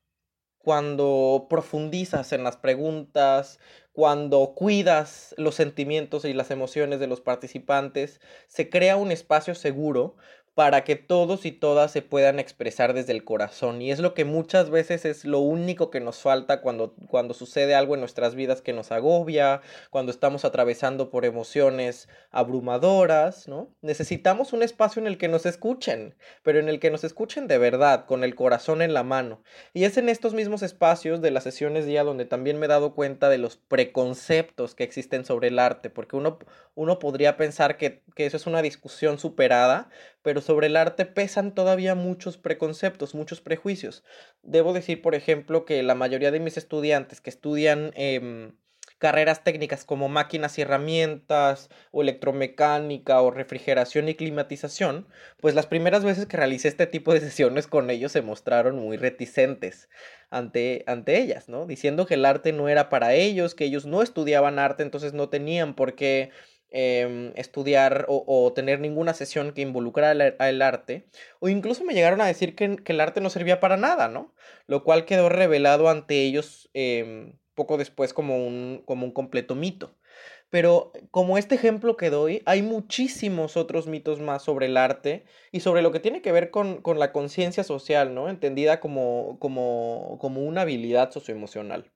cuando 0.63 1.47
profundizas 1.49 2.31
en 2.31 2.43
las 2.45 2.55
preguntas, 2.55 3.59
cuando 3.91 4.53
cuidas 4.55 5.35
los 5.37 5.55
sentimientos 5.55 6.23
y 6.23 6.33
las 6.33 6.51
emociones 6.51 7.01
de 7.01 7.07
los 7.07 7.19
participantes, 7.19 8.21
se 8.47 8.69
crea 8.69 8.95
un 8.95 9.11
espacio 9.11 9.55
seguro 9.55 10.15
para 10.55 10.83
que 10.83 10.95
todos 10.95 11.45
y 11.45 11.51
todas 11.51 11.91
se 11.91 12.03
puedan 12.03 12.39
expresar 12.39 12.93
desde 12.93 13.11
el 13.11 13.23
corazón. 13.23 13.81
Y 13.81 13.91
es 13.91 13.99
lo 13.99 14.13
que 14.13 14.23
muchas 14.23 14.69
veces 14.69 15.03
es 15.05 15.25
lo 15.25 15.39
único 15.39 15.89
que 15.89 15.99
nos 15.99 16.17
falta 16.17 16.61
cuando, 16.61 16.93
cuando 17.07 17.33
sucede 17.33 17.73
algo 17.73 17.95
en 17.95 18.01
nuestras 18.01 18.35
vidas 18.35 18.61
que 18.61 18.73
nos 18.73 18.91
agobia, 18.91 19.61
cuando 19.89 20.11
estamos 20.11 20.45
atravesando 20.45 21.09
por 21.09 21.25
emociones 21.25 22.07
abrumadoras, 22.29 23.47
¿no? 23.47 23.73
Necesitamos 23.81 24.53
un 24.53 24.61
espacio 24.61 25.01
en 25.01 25.07
el 25.07 25.17
que 25.17 25.27
nos 25.27 25.47
escuchen, 25.47 26.15
pero 26.43 26.59
en 26.59 26.69
el 26.69 26.79
que 26.79 26.91
nos 26.91 27.03
escuchen 27.03 27.47
de 27.47 27.57
verdad, 27.57 28.05
con 28.05 28.23
el 28.23 28.35
corazón 28.35 28.83
en 28.83 28.93
la 28.93 29.03
mano. 29.03 29.41
Y 29.73 29.85
es 29.85 29.97
en 29.97 30.07
estos 30.07 30.35
mismos 30.35 30.61
espacios 30.61 31.21
de 31.21 31.31
las 31.31 31.43
sesiones 31.43 31.87
día 31.87 32.03
donde 32.03 32.25
también 32.25 32.59
me 32.59 32.67
he 32.67 32.69
dado 32.69 32.93
cuenta 32.93 33.29
de 33.29 33.39
los 33.39 33.57
preconceptos 33.57 34.75
que 34.75 34.83
existen 34.83 35.25
sobre 35.25 35.47
el 35.47 35.57
arte, 35.57 35.89
porque 35.89 36.15
uno, 36.15 36.37
uno 36.75 36.99
podría 36.99 37.37
pensar 37.37 37.77
que, 37.77 38.03
que 38.15 38.27
eso 38.27 38.37
es 38.37 38.45
una 38.45 38.61
discusión 38.61 39.17
superada, 39.17 39.89
pero 40.23 40.41
sobre 40.41 40.67
el 40.67 40.77
arte 40.77 41.05
pesan 41.05 41.53
todavía 41.53 41.93
muchos 41.93 42.37
preconceptos, 42.37 43.13
muchos 43.13 43.41
prejuicios. 43.41 44.03
Debo 44.41 44.73
decir, 44.73 45.01
por 45.01 45.13
ejemplo, 45.13 45.65
que 45.65 45.83
la 45.83 45.95
mayoría 45.95 46.31
de 46.31 46.39
mis 46.39 46.57
estudiantes 46.57 47.21
que 47.21 47.29
estudian 47.29 47.91
em, 47.95 48.53
carreras 49.03 49.43
técnicas 49.43 49.83
como 49.83 50.07
máquinas 50.07 50.57
y 50.57 50.61
herramientas, 50.61 51.69
o 51.91 52.01
electromecánica, 52.01 53.21
o 53.21 53.31
refrigeración 53.31 54.07
y 54.07 54.15
climatización, 54.15 55.07
pues 55.41 55.55
las 55.55 55.67
primeras 55.67 56.05
veces 56.05 56.25
que 56.25 56.37
realicé 56.37 56.69
este 56.69 56.87
tipo 56.87 57.13
de 57.13 57.19
sesiones 57.19 57.67
con 57.67 57.89
ellos 57.89 58.13
se 58.13 58.21
mostraron 58.21 58.77
muy 58.77 58.95
reticentes 58.95 59.89
ante, 60.29 60.85
ante 60.87 61.19
ellas, 61.19 61.49
¿no? 61.49 61.65
Diciendo 61.65 62.05
que 62.05 62.13
el 62.13 62.23
arte 62.23 62.53
no 62.53 62.69
era 62.69 62.87
para 62.87 63.13
ellos, 63.13 63.55
que 63.55 63.65
ellos 63.65 63.85
no 63.85 64.01
estudiaban 64.01 64.57
arte, 64.57 64.83
entonces 64.83 65.11
no 65.11 65.27
tenían 65.27 65.75
por 65.75 65.95
qué 65.95 66.31
em, 66.73 67.31
estudiar 67.35 68.05
o, 68.09 68.51
tener 68.53 68.79
ninguna 68.79 69.13
sesión 69.13 69.53
que 69.53 69.61
involucrara 69.61 70.11
el, 70.11 70.61
arte, 70.61 71.05
o 71.39 71.49
incluso 71.49 71.83
me 71.85 71.93
llegaron 71.93 72.21
a 72.21 72.25
decir 72.27 72.55
que, 72.55 72.77
el 72.85 73.01
arte 73.01 73.21
no 73.21 73.29
servía 73.29 73.59
para 73.59 73.77
nada, 73.77 74.09
¿no? 74.09 74.33
Lo 74.67 74.83
cual 74.83 75.05
quedó 75.05 75.29
revelado 75.29 75.89
ante 75.89 76.21
ellos 76.21 76.69
em, 76.73 77.37
poco 77.55 77.77
después 77.77 78.13
como 78.13 78.45
un, 78.45 78.83
como 78.85 79.05
un 79.05 79.11
completo 79.13 79.55
mito. 79.55 79.95
Pero 80.49 80.91
como 81.09 81.39
este 81.39 81.55
ejemplo 81.55 81.97
que 81.97 82.11
doy, 82.11 82.43
hay 82.45 82.61
muchísimos 82.61 83.57
otros 83.57 83.87
mitos 83.87 84.19
más 84.19 84.43
sobre 84.43 84.67
el 84.67 84.77
arte 84.77 85.25
y 85.51 85.61
sobre 85.61 85.81
lo 85.81 85.91
que 85.91 85.99
tiene 85.99 86.21
que 86.21 86.31
ver 86.31 86.51
con, 86.51 86.81
la 86.95 87.11
conciencia 87.11 87.63
social, 87.63 88.13
¿no? 88.13 88.29
Entendida 88.29 88.79
como, 88.79 89.37
como, 89.39 90.17
como 90.19 90.41
una 90.41 90.61
habilidad 90.61 91.11
socioemocional. 91.11 91.92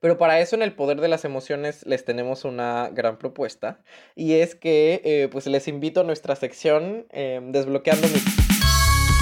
Pero 0.00 0.16
para 0.16 0.40
eso 0.40 0.56
en 0.56 0.62
el 0.62 0.74
poder 0.74 1.00
de 1.02 1.08
las 1.08 1.26
emociones 1.26 1.84
les 1.86 2.06
tenemos 2.06 2.46
una 2.46 2.88
gran 2.88 3.18
propuesta 3.18 3.80
y 4.16 4.34
es 4.34 4.54
que 4.54 5.02
eh, 5.04 5.28
pues 5.30 5.46
les 5.46 5.68
invito 5.68 6.00
a 6.00 6.04
nuestra 6.04 6.34
sección 6.36 7.06
em, 7.10 7.52
Desbloqueando 7.52 8.08
mitos. 8.08 8.24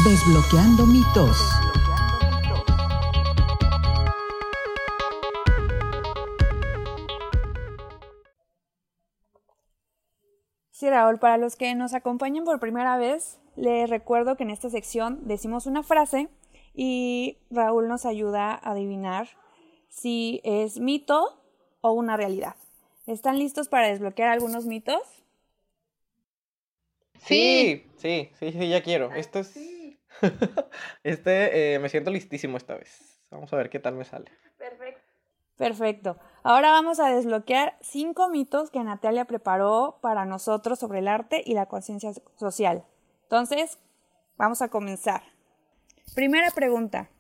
Desbloqueando 0.04 0.86
mitos. 0.86 1.36
Sí, 10.70 10.88
Raúl, 10.88 11.18
para 11.18 11.38
los 11.38 11.56
que 11.56 11.74
nos 11.74 11.92
acompañan 11.92 12.44
por 12.44 12.60
primera 12.60 12.96
vez, 12.98 13.40
les 13.56 13.90
recuerdo 13.90 14.36
que 14.36 14.44
en 14.44 14.50
esta 14.50 14.70
sección 14.70 15.26
decimos 15.26 15.66
una 15.66 15.82
frase 15.82 16.28
y 16.72 17.38
Raúl 17.50 17.88
nos 17.88 18.06
ayuda 18.06 18.52
a 18.52 18.70
adivinar 18.70 19.26
si 19.88 20.40
es 20.44 20.80
mito 20.80 21.42
o 21.80 21.92
una 21.92 22.16
realidad. 22.16 22.56
¿Están 23.06 23.38
listos 23.38 23.68
para 23.68 23.88
desbloquear 23.88 24.28
algunos 24.28 24.66
mitos? 24.66 25.00
Sí, 27.20 27.86
sí, 27.96 28.30
sí, 28.38 28.52
sí, 28.52 28.68
ya 28.68 28.82
quiero. 28.82 29.12
Esto 29.14 29.38
es... 29.40 29.54
este, 31.02 31.74
eh, 31.74 31.78
me 31.78 31.88
siento 31.88 32.10
listísimo 32.10 32.56
esta 32.56 32.74
vez. 32.74 33.20
Vamos 33.30 33.52
a 33.52 33.56
ver 33.56 33.70
qué 33.70 33.78
tal 33.78 33.94
me 33.94 34.04
sale. 34.04 34.30
Perfecto. 34.56 35.02
Perfecto. 35.56 36.18
Ahora 36.44 36.70
vamos 36.70 37.00
a 37.00 37.10
desbloquear 37.10 37.76
cinco 37.80 38.28
mitos 38.28 38.70
que 38.70 38.82
Natalia 38.84 39.24
preparó 39.24 39.98
para 40.00 40.24
nosotros 40.24 40.78
sobre 40.78 41.00
el 41.00 41.08
arte 41.08 41.42
y 41.44 41.54
la 41.54 41.66
conciencia 41.66 42.12
social. 42.36 42.84
Entonces, 43.24 43.78
vamos 44.36 44.62
a 44.62 44.68
comenzar. 44.68 45.22
Primera 46.14 46.50
pregunta. 46.52 47.10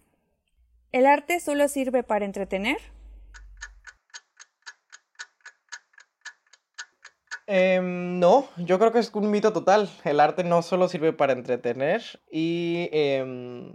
¿El 0.90 1.04
arte 1.06 1.38
solo 1.40 1.68
sirve 1.68 2.02
para 2.02 2.24
entretener? 2.24 2.78
Em, 7.46 8.18
no, 8.18 8.46
yo 8.56 8.78
creo 8.78 8.92
que 8.92 8.98
es 8.98 9.10
un 9.14 9.30
mito 9.30 9.52
total. 9.52 9.90
El 10.04 10.20
arte 10.20 10.44
no 10.44 10.62
solo 10.62 10.88
sirve 10.88 11.12
para 11.12 11.32
entretener 11.32 12.20
y 12.30 12.88
em, 12.92 13.72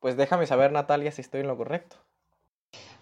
pues 0.00 0.16
déjame 0.16 0.46
saber, 0.46 0.72
Natalia, 0.72 1.12
si 1.12 1.20
estoy 1.20 1.40
en 1.40 1.48
lo 1.48 1.56
correcto. 1.56 1.96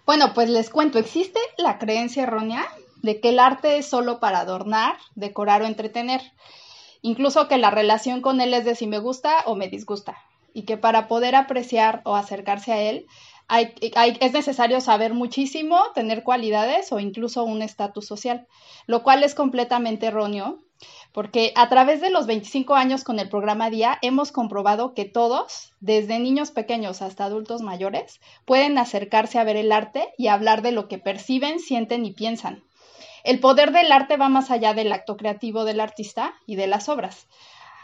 Bueno, 0.05 0.33
pues 0.33 0.49
les 0.49 0.69
cuento, 0.69 0.99
existe 0.99 1.39
la 1.57 1.77
creencia 1.77 2.23
errónea 2.23 2.65
de 3.01 3.19
que 3.19 3.29
el 3.29 3.39
arte 3.39 3.77
es 3.77 3.85
solo 3.85 4.19
para 4.19 4.39
adornar, 4.39 4.97
decorar 5.15 5.61
o 5.61 5.65
entretener. 5.65 6.21
Incluso 7.01 7.47
que 7.47 7.57
la 7.57 7.71
relación 7.71 8.21
con 8.21 8.41
él 8.41 8.53
es 8.53 8.65
de 8.65 8.75
si 8.75 8.87
me 8.87 8.99
gusta 8.99 9.43
o 9.45 9.55
me 9.55 9.69
disgusta. 9.69 10.17
Y 10.55 10.63
que 10.63 10.77
para 10.77 11.07
poder 11.07 11.35
apreciar 11.35 12.01
o 12.05 12.15
acercarse 12.15 12.73
a 12.73 12.81
él 12.81 13.05
es 14.21 14.33
necesario 14.33 14.81
saber 14.81 15.13
muchísimo, 15.13 15.79
tener 15.93 16.23
cualidades 16.23 16.91
o 16.91 16.99
incluso 16.99 17.43
un 17.43 17.61
estatus 17.61 18.07
social, 18.07 18.47
lo 18.87 19.03
cual 19.03 19.23
es 19.23 19.35
completamente 19.35 20.07
erróneo 20.07 20.65
porque 21.15 21.53
a 21.55 21.69
través 21.69 22.01
de 22.01 22.09
los 22.09 22.27
25 22.27 22.75
años 22.75 23.05
con 23.05 23.19
el 23.19 23.29
programa 23.29 23.69
Día 23.69 23.97
hemos 24.01 24.33
comprobado 24.33 24.93
que 24.93 25.05
todos, 25.05 25.73
desde 25.79 26.19
niños 26.19 26.51
pequeños 26.51 27.01
hasta 27.01 27.23
adultos 27.23 27.61
mayores, 27.61 28.19
pueden 28.43 28.77
acercarse 28.77 29.39
a 29.39 29.45
ver 29.45 29.55
el 29.55 29.71
arte 29.71 30.13
y 30.17 30.27
hablar 30.27 30.61
de 30.61 30.73
lo 30.73 30.89
que 30.89 30.97
perciben, 30.97 31.59
sienten 31.59 32.05
y 32.05 32.11
piensan. 32.11 32.63
El 33.23 33.39
poder 33.39 33.71
del 33.71 33.91
arte 33.93 34.17
va 34.17 34.27
más 34.27 34.51
allá 34.51 34.73
del 34.73 34.91
acto 34.91 35.15
creativo 35.15 35.63
del 35.63 35.79
artista 35.79 36.33
y 36.45 36.57
de 36.57 36.67
las 36.67 36.89
obras. 36.89 37.27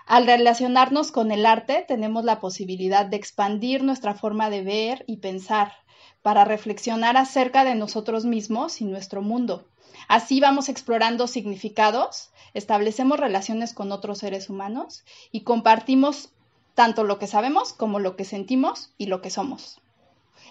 Al 0.06 0.26
relacionarnos 0.26 1.12
con 1.12 1.32
el 1.32 1.46
arte 1.46 1.86
tenemos 1.88 2.24
la 2.24 2.40
posibilidad 2.40 3.06
de 3.06 3.18
expandir 3.18 3.84
nuestra 3.84 4.14
forma 4.14 4.50
de 4.50 4.64
ver 4.64 5.04
y 5.08 5.18
pensar 5.18 5.74
para 6.22 6.46
reflexionar 6.46 7.18
acerca 7.18 7.64
de 7.64 7.76
nosotros 7.76 8.26
mismos 8.26 8.82
y 8.82 8.86
nuestro 8.86 9.22
mundo. 9.22 9.66
Así 10.08 10.40
vamos 10.40 10.70
explorando 10.70 11.28
significados, 11.28 12.32
establecemos 12.54 13.20
relaciones 13.20 13.74
con 13.74 13.92
otros 13.92 14.20
seres 14.20 14.50
humanos 14.50 15.04
y 15.32 15.42
compartimos 15.42 16.30
tanto 16.76 17.04
lo 17.04 17.20
que 17.20 17.28
sabemos 17.28 17.74
como 17.74 18.00
lo 18.00 18.16
que 18.16 18.26
sentimos 18.26 18.92
y 18.98 19.06
lo 19.06 19.22
que 19.22 19.30
somos. 19.30 19.80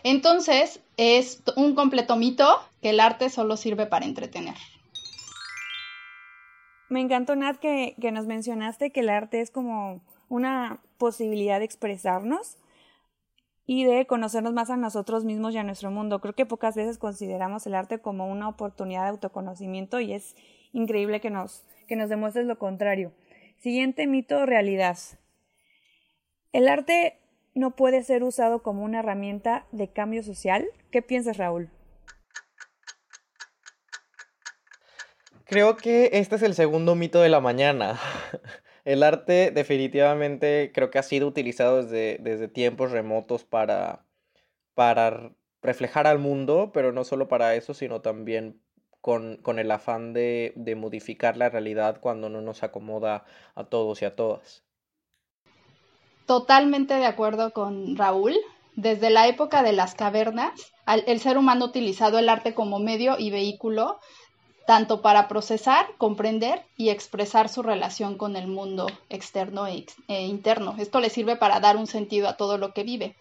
Entonces, 0.03 0.81
es 0.97 1.43
un 1.57 1.75
completo 1.75 2.17
mito 2.17 2.61
que 2.81 2.91
el 2.91 3.01
arte 3.01 3.29
solo 3.29 3.57
sirve 3.57 3.87
para 3.87 4.07
entretener. 4.07 4.57
Me 6.91 7.01
encantó, 7.01 7.37
Nat, 7.37 7.57
que, 7.57 7.95
que 8.01 8.11
nos 8.11 8.27
mencionaste 8.27 8.91
que 8.91 9.01
el 9.01 9.09
arte 9.09 9.41
es 9.41 9.53
como 9.53 10.03
una 10.29 10.81
posibilidad 10.99 11.61
de 11.61 11.65
expresarnos 11.65 12.59
y 13.65 13.85
de 13.85 14.05
conocernos 14.07 14.53
más 14.53 14.71
a 14.71 14.77
nosotros 14.77 15.25
mismos 15.25 15.55
y 15.55 15.59
a 15.59 15.63
nuestro 15.63 15.93
mundo. 15.93 16.21
Creo 16.21 16.35
que 16.35 16.47
pocas 16.47 16.75
veces 16.75 16.99
consideramos 16.99 17.65
el 17.69 17.77
arte 17.77 18.01
como 18.01 18.27
una 18.27 18.49
oportunidad 18.49 19.05
de 19.05 19.11
autoconocimiento 19.11 20.01
y 20.01 20.13
es 20.13 20.35
increíble 20.73 21.21
que 21.21 21.31
nos, 21.31 21.65
que 21.87 21.95
nos 21.95 22.11
demuestres 22.11 22.47
lo 22.47 22.59
contrario. 22.59 23.13
Siguiente 23.59 24.09
mito 24.09 24.39
o 24.39 24.47
realidad. 24.47 24.99
El 26.53 26.67
arte 26.67 27.21
no 27.55 27.77
puede 27.77 28.03
ser 28.03 28.25
usado 28.25 28.65
como 28.65 28.83
una 28.83 28.99
herramienta 28.99 29.65
de 29.71 29.87
cambio 29.93 30.25
social. 30.25 30.67
¿Qué 30.91 31.03
piensas, 31.03 31.37
Raúl? 31.37 31.71
Creo 35.51 35.77
que 35.77 36.11
este 36.13 36.37
es 36.37 36.43
el 36.43 36.55
segundo 36.55 36.95
mito 36.95 37.21
de 37.21 37.29
la 37.29 37.41
mañana. 37.41 37.99
El 38.85 39.03
arte 39.03 39.51
definitivamente 39.51 40.71
creo 40.73 40.93
que 40.93 41.01
ha 41.01 41.03
sido 41.03 41.27
utilizado 41.27 41.83
desde, 41.83 42.19
desde 42.21 42.47
tiempos 42.47 42.93
remotos 42.93 43.43
para, 43.43 44.05
para 44.75 45.33
reflejar 45.61 46.07
al 46.07 46.21
mundo, 46.21 46.71
pero 46.73 46.93
no 46.93 47.03
solo 47.03 47.27
para 47.27 47.57
eso, 47.57 47.75
sino 47.75 48.01
también 48.01 48.63
con, 49.01 49.39
con 49.39 49.59
el 49.59 49.73
afán 49.73 50.13
de, 50.13 50.53
de, 50.55 50.77
modificar 50.77 51.37
la 51.37 51.49
realidad 51.49 51.99
cuando 52.01 52.29
no 52.29 52.41
nos 52.43 52.63
acomoda 52.63 53.25
a 53.57 53.65
todos 53.65 54.03
y 54.03 54.05
a 54.05 54.15
todas. 54.15 54.63
Totalmente 56.27 56.95
de 56.95 57.07
acuerdo 57.07 57.53
con 57.53 57.97
Raúl. 57.97 58.37
Desde 58.77 59.11
la 59.11 59.27
época 59.27 59.65
de 59.65 59.73
las 59.73 59.97
cavernas, 59.97 60.73
el 60.87 61.19
ser 61.19 61.37
humano 61.37 61.65
ha 61.65 61.69
utilizado 61.69 62.21
el 62.21 62.29
arte 62.29 62.55
como 62.55 62.79
medio 62.79 63.17
y 63.19 63.31
vehículo 63.31 63.99
tanto 64.71 65.03
para 65.03 65.27
procesar, 65.27 65.85
comprender 65.99 66.63
y 66.77 66.91
expresar 66.91 67.49
su 67.49 67.61
relación 67.61 68.17
con 68.17 68.37
el 68.37 68.47
mundo 68.47 68.87
externo 69.09 69.67
e, 69.67 69.85
e, 70.07 70.27
interno. 70.27 70.77
Esto 70.79 71.01
le 71.01 71.11
sirve 71.11 71.35
para 71.35 71.59
dar 71.59 71.77
un 71.77 71.89
sentido 71.89 72.29
a 72.29 72.37
todo 72.37 72.57
lo 72.57 72.73
que 72.73 72.85
vive. 72.85 73.17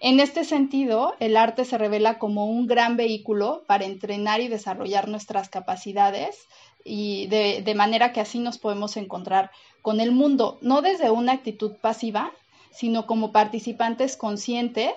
En 0.00 0.20
este 0.20 0.44
sentido, 0.44 1.14
el 1.18 1.38
arte 1.38 1.64
se 1.64 1.78
revela 1.78 2.18
como 2.18 2.44
un 2.44 2.66
gran 2.66 2.98
vehículo 2.98 3.62
para 3.66 3.86
entrenar 3.86 4.42
y 4.42 4.48
desarrollar 4.48 5.08
nuestras 5.08 5.48
capacidades 5.48 6.46
y 6.84 7.26
de, 7.28 7.74
manera 7.74 8.12
que 8.12 8.20
así 8.20 8.38
nos 8.38 8.58
podemos 8.58 8.98
encontrar 8.98 9.50
con 9.80 9.98
el 9.98 10.12
mundo, 10.12 10.58
no 10.60 10.82
desde 10.82 11.10
una 11.10 11.32
actitud 11.32 11.72
pasiva, 11.80 12.32
sino 12.70 13.06
como 13.06 13.32
participantes 13.32 14.18
conscientes 14.18 14.92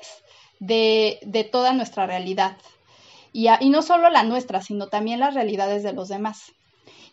de 0.60 1.50
toda 1.54 1.72
nuestra 1.72 2.06
realidad, 2.06 2.58
y, 3.36 3.70
no 3.70 3.82
solo 3.82 4.10
la 4.10 4.24
nuestra, 4.24 4.62
sino 4.62 4.88
también 4.88 5.20
las 5.20 5.34
realidades 5.34 5.84
de 5.84 5.92
los 5.92 6.08
demás. 6.08 6.54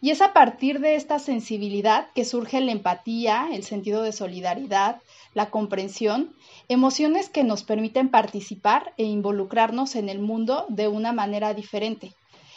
Y 0.01 0.11
es 0.11 0.21
a 0.21 0.33
partir 0.33 0.79
de 0.79 0.95
esta 0.95 1.19
sensibilidad 1.19 2.07
que 2.15 2.25
surge 2.25 2.61
la 2.61 2.71
empatía, 2.71 3.49
el 3.53 3.65
sentido 3.65 4.03
de 4.03 4.13
solidaridad, 4.13 5.01
la 5.35 5.51
comprensión, 5.51 6.33
emociones 6.69 7.29
que 7.29 7.43
nos 7.43 7.65
permiten 7.65 8.09
participar 8.09 8.93
e 8.99 9.03
involucrarnos 9.03 9.97
en 9.97 10.09
el 10.09 10.21
mundo 10.21 10.65
de 10.69 10.87
una 10.87 11.13
manera 11.13 11.55
diferente. 11.55 12.13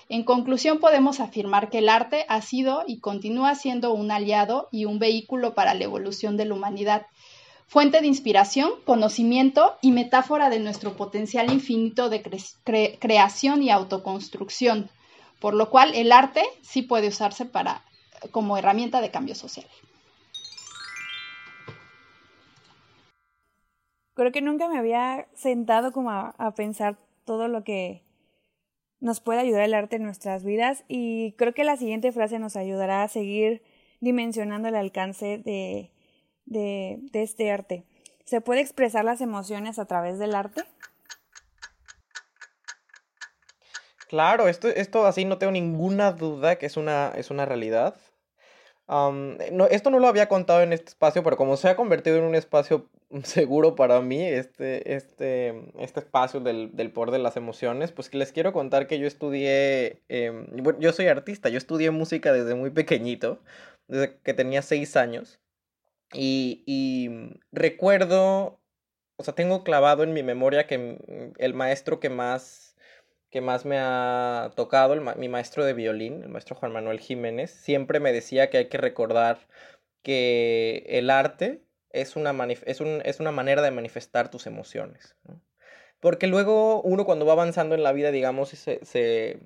En 0.10 0.24
conclusión, 0.24 0.78
podemos 0.78 1.20
afirmar 1.20 1.72
que 1.72 1.80
el 1.80 1.90
arte 1.90 2.28
ha 2.30 2.42
sido 2.42 2.84
y 2.86 3.00
continúa 3.00 3.56
siendo 3.56 3.94
un 3.94 4.12
aliado 4.12 4.70
y 4.72 4.86
un 4.86 5.00
vehículo 5.00 5.56
para 5.56 5.74
la 5.74 5.86
evolución 5.86 6.38
de 6.38 6.46
la 6.46 6.54
humanidad 6.54 7.08
fuente 7.68 8.02
de 8.02 8.08
inspiración, 8.08 8.72
conocimiento 8.86 9.78
y 9.82 9.92
metáfora 9.92 10.50
de 10.50 10.60
nuestro 10.60 10.96
potencial 10.96 11.52
infinito 11.52 12.10
de 12.10 12.24
creación 13.00 13.64
y 13.64 13.70
autoconstrucción, 13.70 14.90
por 15.40 15.54
lo 15.54 15.70
cual 15.70 15.94
el 15.96 16.12
arte 16.12 16.44
sí 16.62 16.82
puede 16.82 17.08
usarse 17.08 17.46
para, 17.46 17.84
como 18.32 18.58
herramienta 18.58 19.02
de 19.02 19.12
cambio 19.12 19.36
social. 19.36 19.66
Creo 24.16 24.32
que 24.32 24.42
nunca 24.42 24.70
me 24.70 24.80
había 24.80 25.28
sentado 25.34 25.92
como 25.92 26.10
a, 26.10 26.54
pensar 26.56 26.98
todo 27.26 27.50
lo 27.50 27.64
que 27.66 28.02
nos 29.02 29.20
puede 29.20 29.42
ayudar 29.42 29.64
el 29.64 29.74
arte 29.74 29.98
en 29.98 30.04
nuestras 30.04 30.46
vidas 30.46 30.86
y 30.88 31.34
creo 31.34 31.54
que 31.54 31.66
la 31.66 31.76
siguiente 31.76 32.14
frase 32.14 32.40
nos 32.40 32.56
ayudará 32.56 33.04
a 33.04 33.10
seguir 33.10 33.62
dimensionando 34.00 34.70
el 34.70 34.76
alcance 34.76 35.38
de, 35.38 35.92
de, 36.46 37.00
este 37.14 37.52
arte. 37.52 37.84
¿Se 38.26 38.42
puede 38.42 38.62
expresar 38.62 39.06
las 39.06 39.22
emociones 39.22 39.80
a 39.80 39.86
través 39.86 40.20
del 40.20 40.36
arte? 40.36 40.64
Claro, 44.08 44.48
esto, 44.48 44.68
esto 44.68 45.06
así 45.06 45.26
no 45.26 45.38
tengo 45.38 45.52
ninguna 45.52 46.12
duda 46.12 46.58
que 46.58 46.66
es 46.68 46.78
una, 46.78 47.12
es 47.16 47.32
una 47.32 47.46
realidad. 47.46 47.96
no, 48.88 49.66
esto 49.70 49.90
no 49.90 50.00
lo 50.00 50.08
había 50.08 50.30
contado 50.30 50.62
en 50.62 50.74
este 50.74 50.90
espacio, 50.90 51.24
pero 51.24 51.38
como 51.38 51.58
se 51.58 51.70
ha 51.70 51.76
convertido 51.76 52.18
en 52.18 52.24
un 52.24 52.36
espacio 52.36 52.90
seguro 53.24 53.76
para 53.76 54.02
mí, 54.02 54.24
este, 54.24 54.96
este, 54.96 55.72
este 55.80 56.00
espacio 56.00 56.40
del, 56.40 56.76
del 56.76 56.92
poder 56.92 57.12
de 57.12 57.20
las 57.20 57.38
emociones, 57.38 57.92
pues 57.92 58.14
les 58.14 58.32
quiero 58.32 58.54
contar 58.54 58.88
que 58.88 59.00
yo 59.00 59.08
estudié, 59.08 60.04
em, 60.08 60.48
yo 60.80 60.94
soy 60.94 61.08
artista, 61.08 61.50
yo 61.50 61.58
estudié 61.58 61.92
música 61.92 62.32
desde 62.32 62.56
muy 62.56 62.70
pequeñito, 62.70 63.42
desde 63.88 64.18
que 64.20 64.34
tenía 64.34 64.62
seis 64.62 64.96
años. 64.96 65.40
Y, 66.16 66.64
y 66.66 67.40
recuerdo, 67.52 68.60
o 69.18 69.24
sea, 69.24 69.36
tengo 69.36 69.64
clavado 69.64 70.04
en 70.04 70.14
mi 70.14 70.24
memoria 70.24 70.68
que 70.68 71.34
el 71.38 71.54
maestro 71.54 72.00
que 72.00 72.10
más, 72.10 72.76
que 73.30 73.42
más 73.42 73.66
me 73.66 73.78
ha 73.80 74.52
tocado, 74.56 74.94
el 74.94 75.02
mi 75.18 75.30
maestro 75.30 75.66
de 75.66 75.74
violín, 75.74 76.24
el 76.24 76.30
maestro 76.30 76.56
Juan 76.56 76.74
Manuel 76.74 77.00
Jiménez, 77.00 77.52
siempre 77.52 78.00
me 78.00 78.14
decía 78.14 78.50
que 78.50 78.58
hay 78.58 78.70
que 78.70 78.78
recordar 78.78 79.40
que 80.04 80.86
el 80.88 81.10
arte 81.10 81.62
es 81.92 82.16
una, 82.16 82.32
es 82.66 82.82
un, 82.82 83.02
es 83.06 83.20
una 83.20 83.32
manera 83.32 83.62
de 83.62 83.72
manifestar 83.72 84.30
tus 84.30 84.48
emociones. 84.48 85.16
Porque 86.00 86.28
luego 86.28 86.82
uno 86.82 87.06
cuando 87.06 87.26
va 87.26 87.34
avanzando 87.34 87.74
en 87.74 87.84
la 87.84 87.94
vida, 87.94 88.12
digamos, 88.12 88.50
se, 88.50 88.84
se, 88.86 89.40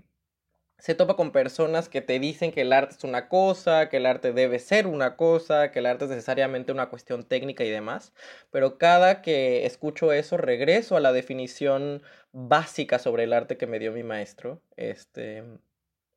se 0.79 0.95
topa 0.95 1.15
con 1.15 1.31
personas 1.31 1.89
que 1.89 2.01
te 2.01 2.19
dicen 2.19 2.51
que 2.51 2.62
el 2.62 2.74
arte 2.74 2.95
es 2.98 3.03
una 3.03 3.27
cosa, 3.27 3.89
que 3.89 3.98
el 3.98 4.05
arte 4.05 4.31
debe 4.33 4.59
ser 4.59 4.88
una 4.88 5.17
cosa, 5.17 5.71
que 5.71 5.79
el 5.79 5.86
arte 5.86 6.05
es 6.05 6.12
necesariamente 6.12 6.71
una 6.71 6.89
cuestión 6.89 7.25
técnica 7.25 7.63
y 7.65 7.69
demás, 7.69 8.13
pero 8.51 8.77
cada 8.77 9.21
que 9.21 9.65
escucho 9.65 10.13
eso 10.13 10.38
regreso 10.38 10.95
a 10.95 11.01
la 11.01 11.12
definición 11.12 12.01
básica 12.31 12.98
sobre 13.00 13.24
el 13.25 13.33
arte 13.33 13.57
que 13.57 13.67
me 13.67 13.79
dio 13.79 13.91
mi 13.91 14.03
maestro, 14.03 14.62
este, 14.77 15.43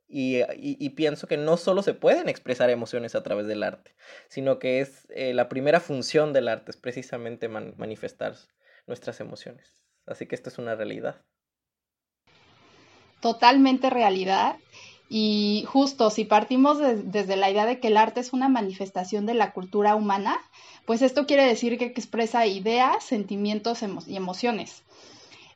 y, 0.08 0.42
y, 0.56 0.90
pienso 0.90 1.26
que 1.26 1.38
no 1.38 1.56
solo 1.56 1.82
se 1.82 1.94
pueden 1.94 2.28
expresar 2.28 2.68
emociones 2.68 3.14
a 3.14 3.22
través 3.22 3.46
del 3.46 3.62
arte, 3.62 3.94
sino 4.28 4.58
que 4.58 4.80
es 4.80 5.06
eh, 5.10 5.32
la 5.32 5.48
primera 5.48 5.80
función 5.80 6.34
del 6.34 6.48
arte, 6.48 6.70
es 6.70 6.76
precisamente 6.76 7.48
manifestar 7.48 8.34
nuestras 8.86 9.20
emociones. 9.20 9.82
Así 10.06 10.26
que 10.26 10.34
esto 10.34 10.50
es 10.50 10.58
una 10.58 10.74
realidad 10.74 11.24
totalmente 13.22 13.88
realidad. 13.88 14.56
Y 15.08 15.64
justo 15.66 16.10
si 16.10 16.24
partimos 16.24 16.78
desde 16.78 17.36
la 17.36 17.50
idea 17.50 17.64
de 17.64 17.80
que 17.80 17.88
el 17.88 17.96
arte 17.96 18.20
es 18.20 18.32
una 18.32 18.48
manifestación 18.48 19.24
de 19.24 19.34
la 19.34 19.52
cultura 19.52 19.94
humana, 19.94 20.38
pues 20.84 21.00
esto 21.00 21.26
quiere 21.26 21.46
decir 21.46 21.78
que 21.78 21.86
expresa 21.86 22.46
ideas, 22.46 23.04
sentimientos 23.04 23.80
y 24.06 24.16
emociones. 24.16 24.82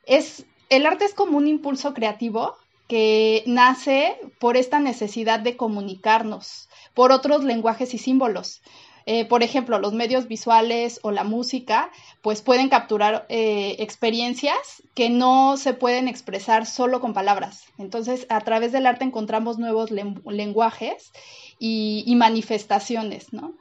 Es, 0.05 0.45
el 0.69 0.85
arte 0.85 1.05
es 1.05 1.13
como 1.13 1.37
un 1.37 1.47
impulso 1.47 1.93
creativo 1.93 2.55
que 2.87 3.43
nace 3.45 4.17
por 4.39 4.57
esta 4.57 4.79
necesidad 4.79 5.39
de 5.39 5.57
comunicarnos, 5.57 6.69
por 6.93 7.11
otros 7.11 7.43
lenguajes 7.43 7.93
y 7.93 7.97
símbolos. 7.97 8.61
Eh, 9.09 9.23
por 9.23 9.41
ejemplo, 9.41 9.79
los 9.79 9.93
medios 9.93 10.27
visuales 10.27 10.99
o 11.01 11.11
la 11.11 11.23
música, 11.23 11.89
pues 12.21 12.41
pueden 12.41 12.67
capturar 12.67 13.25
eh, 13.29 13.77
experiencias 13.79 14.83
que 14.95 15.09
no 15.09 15.55
se 15.55 15.73
pueden 15.73 16.09
expresar 16.09 16.65
solo 16.65 16.99
con 16.99 17.13
palabras. 17.13 17.63
Entonces, 17.77 18.25
a 18.27 18.41
través 18.41 18.73
del 18.73 18.85
arte 18.85 19.05
encontramos 19.05 19.59
nuevos 19.59 19.91
lenguajes 19.91 21.13
y, 21.57 22.13
manifestaciones, 22.17 23.31
¿no? 23.31 23.53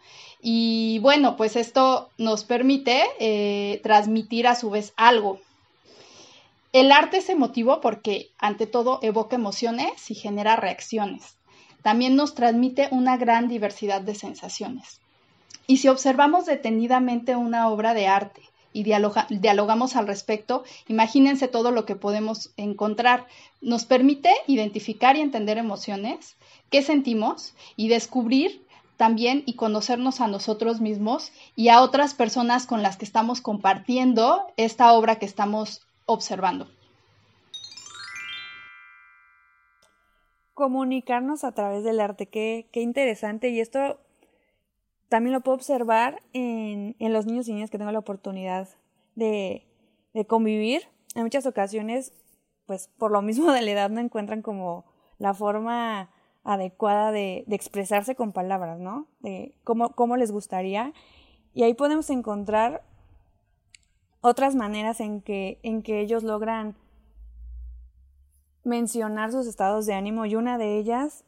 Y 0.43 0.99
bueno, 0.99 1.37
pues 1.37 1.55
esto 1.55 2.11
nos 2.19 2.43
permite 2.43 3.05
eh, 3.21 3.79
transmitir 3.85 4.49
a 4.49 4.57
su 4.57 4.71
vez 4.71 4.95
algo. 4.97 5.39
El 6.73 6.91
arte 6.91 7.19
es 7.19 7.29
emotivo 7.29 7.81
porque, 7.81 8.31
ante 8.39 8.67
todo, 8.67 8.99
evoca 9.01 9.37
emociones 9.37 10.11
y 10.11 10.17
genera 10.17 10.57
reacciones. 10.57 11.37
También 11.83 12.17
nos 12.17 12.35
transmite 12.35 12.89
una 12.91 13.17
gran 13.17 13.47
diversidad 13.47 14.01
de 14.01 14.17
sensaciones. 14.17 15.01
Y 15.67 15.79
si 15.79 15.89
observamos 15.89 16.47
detenidamente 16.47 17.37
una 17.37 17.69
obra 17.69 17.93
de 17.95 18.07
arte 18.07 18.43
y 18.73 18.85
dialogamos 18.85 19.97
al 19.97 20.07
respecto, 20.07 20.63
imagínense 20.87 21.49
todo 21.49 21.71
lo 21.71 21.87
que 21.87 21.97
podemos 21.97 22.51
encontrar. 22.57 23.27
Nos 23.61 23.85
permite 23.85 24.31
identificar 24.47 25.17
y 25.17 25.23
entender 25.23 25.59
emociones, 25.59 26.37
qué 26.71 26.83
sentimos 26.83 27.55
y 27.75 27.89
descubrir 27.89 28.65
también 28.97 29.43
y 29.47 29.55
conocernos 29.55 30.21
a 30.21 30.29
nosotros 30.29 30.81
mismos 30.81 31.33
y 31.55 31.69
a 31.69 31.83
otras 31.83 32.15
personas 32.15 32.67
con 32.67 32.83
las 32.83 32.97
que 32.97 33.05
estamos 33.05 33.41
compartiendo 33.41 34.47
esta 34.57 34.93
obra 34.93 35.19
que 35.19 35.27
estamos 35.27 35.87
observando. 36.07 36.69
Comunicarnos 40.55 41.45
a 41.45 41.53
través 41.53 41.85
del 41.85 42.01
arte, 42.01 42.27
qué, 42.27 42.67
qué 42.73 42.81
interesante. 42.81 43.51
Y 43.51 43.61
esto 43.61 43.99
también 45.09 45.33
lo 45.33 45.41
puedo 45.41 45.57
observar 45.57 46.23
en, 46.33 46.97
en 46.99 47.13
los 47.13 47.27
niños 47.27 47.49
y 47.49 47.53
niñas 47.53 47.71
que 47.71 47.79
tengo 47.79 47.93
la 47.93 47.99
oportunidad 47.99 48.69
de, 49.15 49.67
de 50.15 50.27
convivir. 50.27 50.83
En 51.15 51.23
muchas 51.23 51.47
ocasiones, 51.47 52.13
pues 52.67 52.89
por 52.99 53.11
lo 53.11 53.23
mismo 53.23 53.53
de 53.53 53.63
la 53.63 53.71
edad 53.71 53.91
no 53.91 54.01
encuentran 54.01 54.43
como 54.43 54.85
la 55.19 55.35
forma 55.35 56.11
adecuada 56.45 57.11
de, 57.11 57.45
de 57.47 57.57
expresarse 57.57 58.15
con 58.15 58.33
palabras, 58.33 58.79
¿no? 58.79 59.07
De 59.21 59.55
cómo, 59.65 59.91
cómo 59.91 60.17
les 60.17 60.31
gustaría. 60.31 60.93
Y 61.55 61.63
ahí 61.63 61.75
podemos 61.75 62.11
encontrar 62.11 62.83
otras 64.21 64.55
maneras 64.55 65.01
en 65.01 65.21
que, 65.21 65.59
en 65.63 65.83
que 65.83 66.01
ellos 66.01 66.23
logran 66.23 66.77
mencionar 68.65 69.31
sus 69.31 69.47
estados 69.47 69.87
de 69.87 69.95
ánimo 69.95 70.27
y 70.27 70.35
una 70.35 70.59
de 70.59 70.77
ellas 70.77 71.25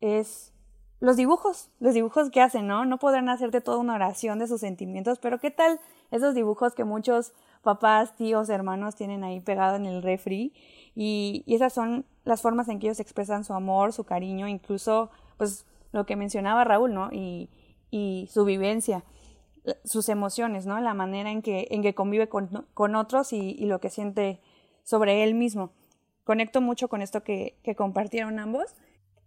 es 0.00 0.51
los 1.02 1.16
dibujos, 1.16 1.68
los 1.80 1.94
dibujos 1.94 2.30
que 2.30 2.40
hacen, 2.40 2.68
¿no? 2.68 2.84
No 2.84 2.96
podrán 2.96 3.28
hacerte 3.28 3.60
toda 3.60 3.78
una 3.78 3.96
oración 3.96 4.38
de 4.38 4.46
sus 4.46 4.60
sentimientos, 4.60 5.18
pero 5.18 5.40
¿qué 5.40 5.50
tal 5.50 5.80
esos 6.12 6.32
dibujos 6.32 6.74
que 6.74 6.84
muchos 6.84 7.32
papás, 7.60 8.14
tíos, 8.14 8.48
hermanos 8.48 8.94
tienen 8.94 9.24
ahí 9.24 9.40
pegado 9.40 9.74
en 9.74 9.86
el 9.86 10.00
refri? 10.00 10.54
Y, 10.94 11.42
esas 11.48 11.72
son 11.72 12.06
las 12.24 12.40
formas 12.40 12.68
en 12.68 12.78
que 12.78 12.86
ellos 12.86 13.00
expresan 13.00 13.42
su 13.42 13.52
amor, 13.52 13.92
su 13.92 14.04
cariño, 14.04 14.46
incluso, 14.46 15.10
pues, 15.38 15.66
lo 15.90 16.06
que 16.06 16.14
mencionaba 16.14 16.62
Raúl, 16.62 16.94
¿no? 16.94 17.10
Y, 17.10 17.50
su 18.30 18.44
vivencia, 18.44 19.02
sus 19.84 20.08
emociones, 20.08 20.66
¿no? 20.66 20.80
La 20.80 20.94
manera 20.94 21.32
en 21.32 21.42
que, 21.42 21.94
convive 21.96 22.28
con, 22.28 22.94
otros 22.94 23.32
y, 23.32 23.66
lo 23.66 23.80
que 23.80 23.90
siente 23.90 24.40
sobre 24.84 25.24
él 25.24 25.34
mismo. 25.34 25.72
Conecto 26.22 26.60
mucho 26.60 26.86
con 26.86 27.02
esto 27.02 27.24
que 27.24 27.56
compartieron 27.76 28.38
ambos 28.38 28.76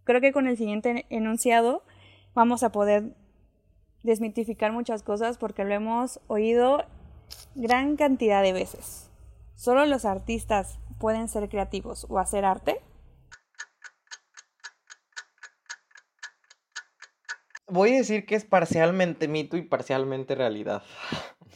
creo 0.06 0.22
que 0.22 0.32
con 0.32 0.46
el 0.46 0.56
siguiente 0.56 1.04
enunciado 1.10 1.82
vamos 2.32 2.62
a 2.62 2.72
poder 2.72 3.12
desmitificar 4.02 4.72
muchas 4.72 5.02
cosas 5.02 5.36
porque 5.36 5.64
lo 5.64 5.74
hemos 5.74 6.20
oído 6.28 6.84
gran 7.54 7.96
cantidad 7.96 8.42
de 8.42 8.52
veces. 8.52 9.10
¿Solo 9.56 9.84
los 9.84 10.04
artistas 10.04 10.78
pueden 10.98 11.28
ser 11.28 11.48
creativos 11.48 12.06
o 12.08 12.18
hacer 12.18 12.44
arte? 12.44 12.80
Voy 17.68 17.94
a 17.94 17.96
decir 17.96 18.26
que 18.26 18.36
es 18.36 18.44
parcialmente 18.44 19.26
mito 19.26 19.56
y 19.56 19.62
parcialmente 19.62 20.36
realidad. 20.36 20.82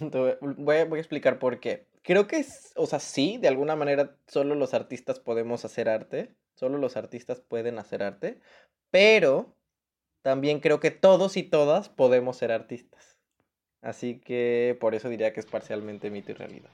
Voy 0.41 0.77
a, 0.77 0.83
explicar 0.83 1.39
por 1.39 1.61
qué. 1.61 1.87
Creo 2.03 2.27
que 2.27 2.39
es, 2.39 2.73
o 2.75 2.87
sea, 2.87 2.99
sí, 2.99 3.39
de 3.39 3.47
alguna 3.47 3.77
manera 3.77 4.17
solo 4.27 4.57
los 4.57 4.75
artistas 4.75 5.21
podemos 5.21 5.65
hacer 5.65 5.89
arte, 5.89 6.35
Solo 6.61 6.77
los 6.77 6.99
artistas 6.99 7.41
pueden 7.41 7.79
hacer 7.79 8.03
arte, 8.03 8.39
pero 8.91 9.57
también 10.21 10.61
creo 10.61 10.79
que 10.79 10.91
todos 10.91 11.39
y 11.39 11.43
todas 11.43 11.89
podemos 11.89 12.37
ser 12.37 12.53
artistas. 12.53 13.17
Así 13.81 14.21
que 14.21 14.77
por 14.79 14.95
eso 14.95 15.09
diría 15.09 15.33
que 15.33 15.41
es 15.41 15.47
parcialmente 15.47 16.11
mito 16.11 16.33
y 16.33 16.35
realidad. 16.35 16.69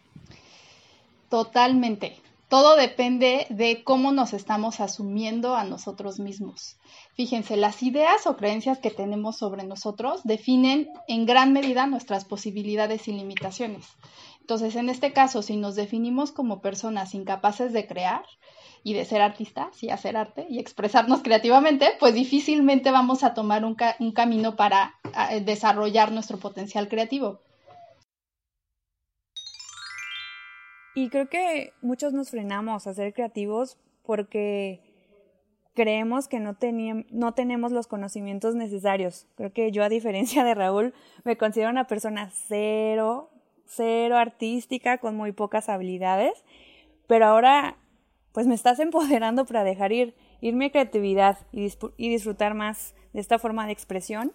Totalmente. 1.31 2.17
Todo 2.49 2.75
depende 2.75 3.47
de 3.49 3.85
cómo 3.85 4.11
nos 4.11 4.33
estamos 4.33 4.81
asumiendo 4.81 5.55
a 5.55 5.63
nosotros 5.63 6.19
mismos. 6.19 6.79
Fíjense, 7.15 7.57
las 7.57 7.81
ideas 7.85 8.27
o 8.27 8.37
creencias 8.37 8.81
que 8.81 8.91
tenemos 8.91 9.39
sobre 9.39 9.63
nosotros 9.63 10.23
definen 10.25 10.89
en 11.07 11.27
gran 11.27 11.53
medida 11.53 11.87
nuestras 11.87 12.25
posibilidades 12.25 13.07
y 13.07 13.13
limitaciones. 13.13 13.87
Entonces, 14.47 14.77
en 14.77 14.89
este 14.89 15.13
caso, 15.13 15.43
si 15.43 15.57
nos 15.57 15.75
definimos 15.75 16.31
como 16.31 16.61
personas 16.61 17.17
incapaces 17.17 17.73
de 17.73 17.89
crear, 17.89 18.25
y 18.87 18.95
de 18.95 19.05
ser 19.05 19.21
artistas 19.21 19.83
y 19.83 19.91
hacer 19.91 20.17
arte 20.17 20.47
y 20.49 20.61
expresarnos 20.61 21.21
creativamente, 21.21 21.89
pues 21.99 22.15
difícilmente 22.15 22.93
vamos 22.93 23.25
a 23.25 23.35
tomar 23.35 23.65
un, 23.65 23.75
camino 23.75 24.55
para 24.55 24.95
desarrollar 25.45 26.13
nuestro 26.13 26.39
potencial 26.39 26.87
creativo. 26.87 27.41
Y 30.95 31.09
creo 31.09 31.29
que 31.29 31.73
muchos 31.83 32.13
nos 32.13 32.31
frenamos 32.31 32.87
a 32.87 32.95
ser 32.95 33.13
creativos 33.13 33.77
porque 34.05 34.81
creemos 35.75 36.29
que 36.29 36.39
no, 36.39 36.57
no 37.11 37.35
tenemos 37.35 37.73
los 37.73 37.89
conocimientos 37.89 38.55
necesarios. 38.55 39.27
Creo 39.35 39.53
que 39.53 39.73
yo, 39.73 39.83
a 39.83 39.89
diferencia 39.89 40.45
de 40.45 40.55
Raúl, 40.55 40.95
me 41.25 41.37
considero 41.37 41.71
una 41.71 41.89
persona 41.89 42.31
cero, 42.31 43.31
cero 43.67 44.17
artística, 44.17 44.99
con 44.99 45.17
muy 45.17 45.33
pocas 45.33 45.69
habilidades, 45.69 46.45
pero 47.07 47.27
ahora 47.27 47.77
pues 48.33 48.47
me 48.47 48.55
estás 48.55 48.79
empoderando 48.81 49.47
para 49.47 49.65
dejar 49.65 49.93
ir, 49.93 50.15
ir 50.41 50.55
mi 50.55 50.71
creatividad 50.71 51.39
y, 51.53 51.71
disfrutar 51.97 52.55
más 52.55 52.95
de 53.13 53.21
esta 53.21 53.39
forma 53.39 53.67
de 53.67 53.73
expresión. 53.73 54.33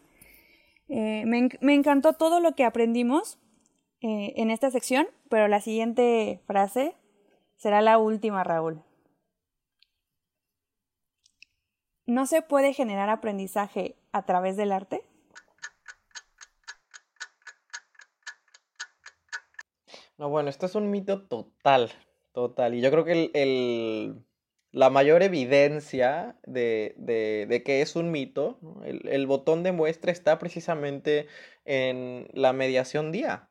Eh, 0.90 1.24
me, 1.26 1.74
encantó 1.74 2.14
todo 2.14 2.40
lo 2.40 2.54
que 2.54 2.66
aprendimos 2.66 3.40
eh, 4.02 4.34
en 4.38 4.52
esta 4.52 4.72
sección, 4.72 5.08
pero 5.30 5.48
la 5.48 5.62
siguiente 5.62 6.42
frase 6.46 6.96
será 7.56 7.82
la 7.82 7.98
última, 8.00 8.44
Raúl. 8.44 8.84
¿No 12.08 12.26
se 12.26 12.42
puede 12.42 12.74
generar 12.74 13.10
aprendizaje 13.10 13.96
a 14.12 14.26
través 14.26 14.58
del 14.58 14.72
arte? 14.72 15.04
No, 20.22 20.30
bueno, 20.30 20.52
esto 20.52 20.68
es 20.68 20.76
un 20.76 20.92
mito 20.92 21.24
total, 21.24 21.92
total. 22.32 22.76
Y 22.76 22.82
yo 22.82 22.92
creo 22.92 23.04
que 23.04 23.32
el, 23.34 24.24
la 24.72 24.92
mayor 24.92 25.24
evidencia 25.24 26.38
de, 26.46 26.94
que 27.66 27.82
es 27.82 27.96
un 27.96 28.12
mito, 28.12 28.60
el, 28.84 29.26
botón 29.26 29.64
de 29.64 29.72
muestra 29.72 30.12
está 30.12 30.38
precisamente 30.38 31.26
en 31.66 32.28
la 32.34 32.54
mediación 32.54 33.12
día. 33.12 33.50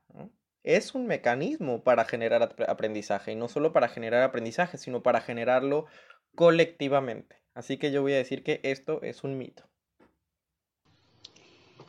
Es 0.63 0.95
un 0.95 1.09
mecanismo 1.09 1.83
para 1.83 2.05
generar 2.05 2.55
aprendizaje, 2.69 3.33
y 3.33 3.35
no 3.35 3.49
solo 3.49 3.73
para 3.73 3.89
generar 3.89 4.23
aprendizaje, 4.23 4.79
sino 4.79 5.03
para 5.03 5.21
generarlo 5.21 5.87
colectivamente. 6.37 7.43
Así 7.53 7.79
que 7.79 7.91
yo 7.91 8.03
voy 8.03 8.13
a 8.13 8.19
decir 8.19 8.45
que 8.45 8.61
esto 8.63 9.03
es 9.03 9.25
un 9.25 9.37
mito. 9.37 9.65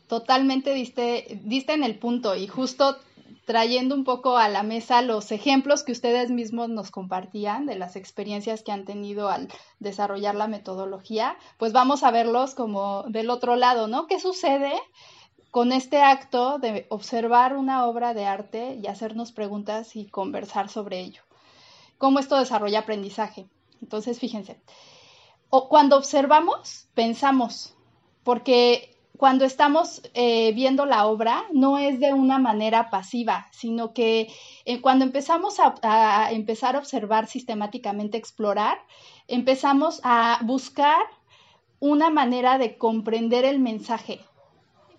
Totalmente 0.07 0.73
diste, 0.73 1.39
diste 1.43 1.73
en 1.73 1.83
el 1.83 1.99
punto 1.99 2.35
y 2.35 2.47
justo 2.47 2.97
trayendo 3.45 3.95
un 3.95 4.03
poco 4.03 4.37
a 4.37 4.49
la 4.49 4.63
mesa 4.63 5.01
los 5.01 5.31
ejemplos 5.31 5.83
que 5.83 5.91
ustedes 5.91 6.29
mismos 6.31 6.69
nos 6.69 6.91
compartían 6.91 7.65
de 7.65 7.75
las 7.75 7.95
experiencias 7.95 8.63
que 8.63 8.71
han 8.71 8.85
tenido 8.85 9.29
al 9.29 9.47
desarrollar 9.79 10.35
la 10.35 10.47
metodología, 10.47 11.37
pues 11.57 11.73
vamos 11.73 12.03
a 12.03 12.11
verlos 12.11 12.55
como 12.55 13.03
del 13.07 13.29
otro 13.29 13.55
lado, 13.55 13.87
¿no? 13.87 14.07
¿Qué 14.07 14.19
sucede 14.19 14.73
con 15.49 15.71
este 15.71 16.01
acto 16.01 16.59
de 16.59 16.85
observar 16.89 17.57
una 17.57 17.85
obra 17.85 18.13
de 18.13 18.25
arte 18.25 18.79
y 18.81 18.87
hacernos 18.87 19.31
preguntas 19.31 19.95
y 19.95 20.05
conversar 20.05 20.69
sobre 20.69 20.99
ello? 20.99 21.23
¿Cómo 21.97 22.19
esto 22.19 22.37
desarrolla 22.37 22.79
aprendizaje? 22.79 23.47
Entonces, 23.81 24.19
fíjense, 24.19 24.61
o 25.49 25.67
cuando 25.67 25.97
observamos, 25.97 26.87
pensamos, 26.93 27.75
porque 28.23 28.90
cuando 29.21 29.45
estamos 29.45 30.01
eh, 30.15 30.51
viendo 30.53 30.87
la 30.87 31.05
obra 31.05 31.43
no 31.53 31.77
es 31.77 31.99
de 31.99 32.11
una 32.11 32.39
manera 32.39 32.89
pasiva, 32.89 33.45
sino 33.51 33.93
que 33.93 34.33
eh, 34.65 34.81
cuando 34.81 35.05
empezamos 35.05 35.59
a, 35.59 36.31
empezar 36.31 36.75
a 36.75 36.79
observar 36.79 37.27
sistemáticamente, 37.27 38.17
explorar, 38.17 38.79
empezamos 39.27 40.01
a 40.03 40.39
buscar 40.41 41.03
una 41.79 42.09
manera 42.09 42.57
de 42.57 42.79
comprender 42.79 43.45
el 43.45 43.59
mensaje, 43.59 44.21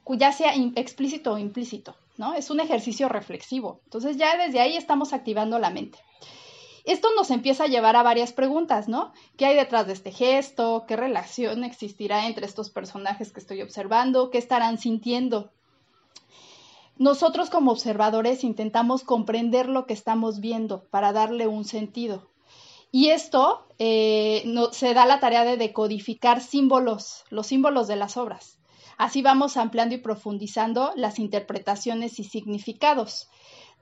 ya 0.09 0.31
sea 0.31 0.55
explícito 0.77 1.33
o 1.33 1.39
implícito, 1.39 1.97
¿no? 2.17 2.35
Es 2.35 2.49
un 2.49 2.61
ejercicio 2.61 3.09
reflexivo. 3.09 3.81
Entonces 3.87 4.19
ya 4.19 4.37
desde 4.37 4.61
ahí 4.61 4.77
estamos 4.77 5.13
activando 5.13 5.59
la 5.59 5.71
mente. 5.71 5.99
Esto 6.85 7.09
nos 7.17 7.31
empieza 7.31 7.65
a 7.65 7.69
llevar 7.69 7.97
a 7.97 8.03
varias 8.03 8.33
preguntas, 8.33 8.89
¿no? 8.89 9.13
¿Qué 9.37 9.47
hay 9.47 9.57
detrás 9.57 9.87
de 9.87 9.93
este 9.93 10.11
gesto? 10.11 10.85
¿Qué 10.89 10.97
relación 10.97 11.65
existirá 11.65 12.27
entre 12.27 12.47
estos 12.47 12.71
personajes 12.71 13.33
que 13.33 13.41
estoy 13.41 13.63
observando? 13.63 14.31
¿Qué 14.31 14.39
estarán 14.39 14.79
sintiendo? 14.79 15.53
Nosotros 16.99 17.51
como 17.51 17.71
observadores 17.73 18.45
intentamos 18.45 19.03
comprender 19.05 19.69
lo 19.69 19.87
que 19.87 19.95
estamos 19.95 20.41
viendo 20.41 20.85
para 20.85 21.13
darle 21.13 21.47
un 21.47 21.65
sentido. 21.65 22.29
Y 22.91 23.09
esto 23.09 23.67
eh, 23.79 24.45
se 24.73 24.93
da 24.93 25.07
la 25.07 25.19
tarea 25.19 25.45
de 25.45 25.57
decodificar 25.57 26.43
símbolos, 26.43 27.25
los 27.31 27.47
símbolos 27.47 27.89
de 27.89 27.97
las 27.97 28.17
obras. 28.17 28.59
Así 28.99 29.23
vamos 29.23 29.57
ampliando 29.57 29.95
y 29.95 29.99
profundizando 29.99 30.93
las 30.95 31.19
interpretaciones 31.19 32.19
y 32.21 32.25
significados. 32.25 33.31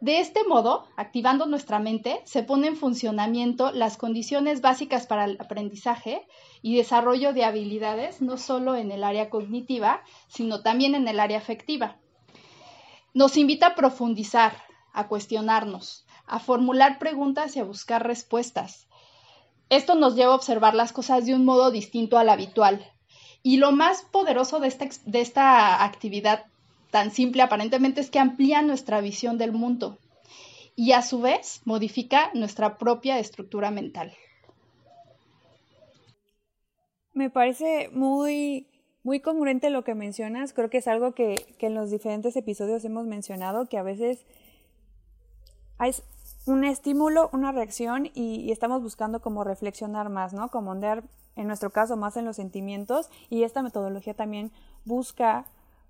De 0.01 0.19
este 0.19 0.45
modo, 0.45 0.87
activando 0.97 1.45
nuestra 1.45 1.79
mente, 1.79 2.23
se 2.25 2.43
pone 2.43 2.69
en 2.69 2.77
funcionamiento 2.77 3.71
las 3.71 3.99
condiciones 3.99 4.63
básicas 4.63 5.07
para 5.07 5.25
el 5.25 5.37
aprendizaje 5.39 6.27
y 6.63 6.77
desarrollo 6.77 7.35
de 7.35 7.45
habilidades, 7.45 8.23
no 8.23 8.39
solo 8.39 8.77
en 8.77 8.93
el 8.93 9.05
área 9.05 9.29
cognitiva, 9.29 10.03
sino 10.27 10.63
también 10.63 10.95
en 10.95 11.07
el 11.07 11.21
área 11.21 11.37
afectiva. 11.37 11.99
Nos 13.13 13.37
invita 13.37 13.67
a 13.67 13.75
profundizar, 13.75 14.57
a 14.95 15.07
cuestionarnos, 15.07 16.07
a 16.27 16.39
formular 16.39 16.99
preguntas 16.99 17.55
y 17.57 17.61
a 17.61 17.65
buscar 17.65 18.07
respuestas. 18.07 18.89
Esto 19.69 19.97
nos 19.97 20.17
lleva 20.17 20.33
a 20.33 20.37
observar 20.37 20.75
las 20.75 20.93
cosas 20.93 21.27
de 21.27 21.35
un 21.35 21.45
modo 21.45 21.71
distinto 21.71 22.17
al 22.17 22.31
habitual. 22.31 22.91
Y 23.43 23.59
lo 23.59 23.71
más 23.71 24.03
poderoso 24.11 24.61
de 24.61 24.69
esta, 24.69 24.87
de 25.05 25.21
esta 25.21 25.85
actividad 25.85 26.47
tan 26.91 27.11
simple 27.11 27.43
aparentemente 27.43 28.01
es 28.01 28.11
que 28.11 28.19
amplía 28.19 28.63
nuestra 28.63 29.01
visión 29.01 29.39
del 29.39 29.53
mundo 29.53 29.99
y 30.77 30.93
a 30.93 31.03
su 31.03 31.21
vez 31.21 31.61
modifica 31.65 32.31
nuestra 32.35 32.79
propia 32.79 33.19
estructura 33.19 33.71
mental. 33.71 34.13
Me 37.13 37.29
parece 37.29 37.91
muy, 37.93 38.67
muy 39.03 39.21
congruente 39.21 39.71
lo 39.71 39.85
que 39.85 39.95
mencionas. 39.95 40.53
Creo 40.53 40.71
que 40.71 40.79
es 40.79 40.89
algo 40.89 41.13
que, 41.13 41.55
en 41.59 41.75
los 41.75 41.91
diferentes 41.91 42.37
episodios 42.37 42.85
hemos 42.85 43.07
mencionado, 43.07 43.69
que 43.69 43.79
a 43.79 43.83
veces 43.83 44.25
hay 45.77 45.93
un 46.47 46.65
estímulo, 46.65 47.29
una 47.33 47.53
reacción 47.53 48.07
y, 48.07 48.41
y, 48.41 48.53
estamos 48.53 48.83
buscando 48.83 49.21
como 49.21 49.45
reflexionar 49.45 50.09
más, 50.09 50.33
¿no? 50.33 50.49
Como 50.49 50.71
ondear, 50.71 51.03
en 51.37 51.47
nuestro 51.47 51.71
caso, 51.71 51.97
más 51.97 52.17
en 52.17 52.25
los 52.25 52.37
sentimientos 52.37 53.11
y 53.29 53.43
esta 53.43 53.63
metodología 53.63 54.15
también 54.15 54.51
busca 54.85 55.45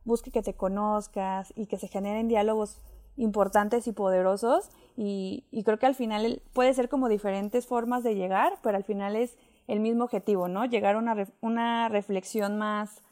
busque 0.05 0.31
que 0.31 0.43
te 0.43 0.55
conozcas 0.55 1.53
y 1.57 1.67
que 1.67 1.79
se 1.79 1.89
generen 1.89 2.29
diálogos 2.29 2.81
importantes 3.17 3.87
y 3.87 3.93
poderosos 3.93 4.71
y, 4.97 5.45
creo 5.65 5.79
que 5.79 5.87
al 5.87 5.95
final 5.95 6.43
puede 6.53 6.75
ser 6.75 6.89
como 6.89 7.09
diferentes 7.09 7.67
formas 7.67 8.03
de 8.03 8.15
llegar, 8.15 8.59
pero 8.63 8.77
al 8.77 8.85
final 8.85 9.17
es 9.17 9.37
el 9.67 9.81
mismo 9.81 10.05
objetivo, 10.05 10.49
¿no? 10.49 10.65
Llegar 10.65 10.97
a 10.97 10.99
una, 10.99 11.27
una 11.41 11.89
reflexión 11.89 12.59
más, 12.59 13.03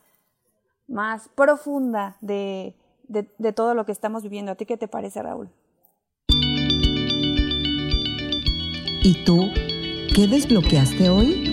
más 0.87 1.29
profunda 1.31 2.17
de, 2.21 2.75
de 3.09 3.53
todo 3.53 3.75
lo 3.75 3.87
que 3.87 3.93
estamos 3.93 4.23
viviendo. 4.23 4.53
¿A 4.53 4.55
ti 4.55 4.67
qué 4.67 4.77
te 4.77 4.89
parece, 4.89 5.23
Raúl? 5.23 5.49
¿Y 9.03 9.25
tú 9.25 9.51
qué 10.15 10.27
desbloqueaste 10.27 11.09
hoy? 11.09 11.48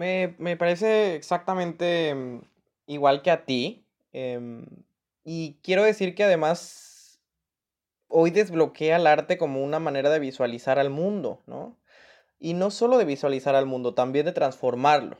Me, 0.00 0.56
parece 0.56 1.14
exactamente 1.14 2.14
mm, 2.14 2.40
igual 2.86 3.20
que 3.20 3.30
a 3.30 3.44
ti. 3.44 3.84
Em, 4.12 4.64
y 5.24 5.58
quiero 5.62 5.82
decir 5.82 6.14
que 6.14 6.24
además 6.24 7.20
hoy 8.08 8.30
desbloquea 8.30 8.96
el 8.96 9.06
arte 9.06 9.36
como 9.36 9.62
una 9.62 9.78
manera 9.78 10.08
de 10.08 10.18
visualizar 10.18 10.78
al 10.78 10.88
mundo, 10.88 11.42
¿no? 11.46 11.76
Y 12.38 12.54
no 12.54 12.70
solo 12.70 12.96
de 12.96 13.04
visualizar 13.04 13.54
al 13.54 13.66
mundo, 13.66 13.92
también 13.92 14.24
de 14.24 14.32
transformarlo. 14.32 15.18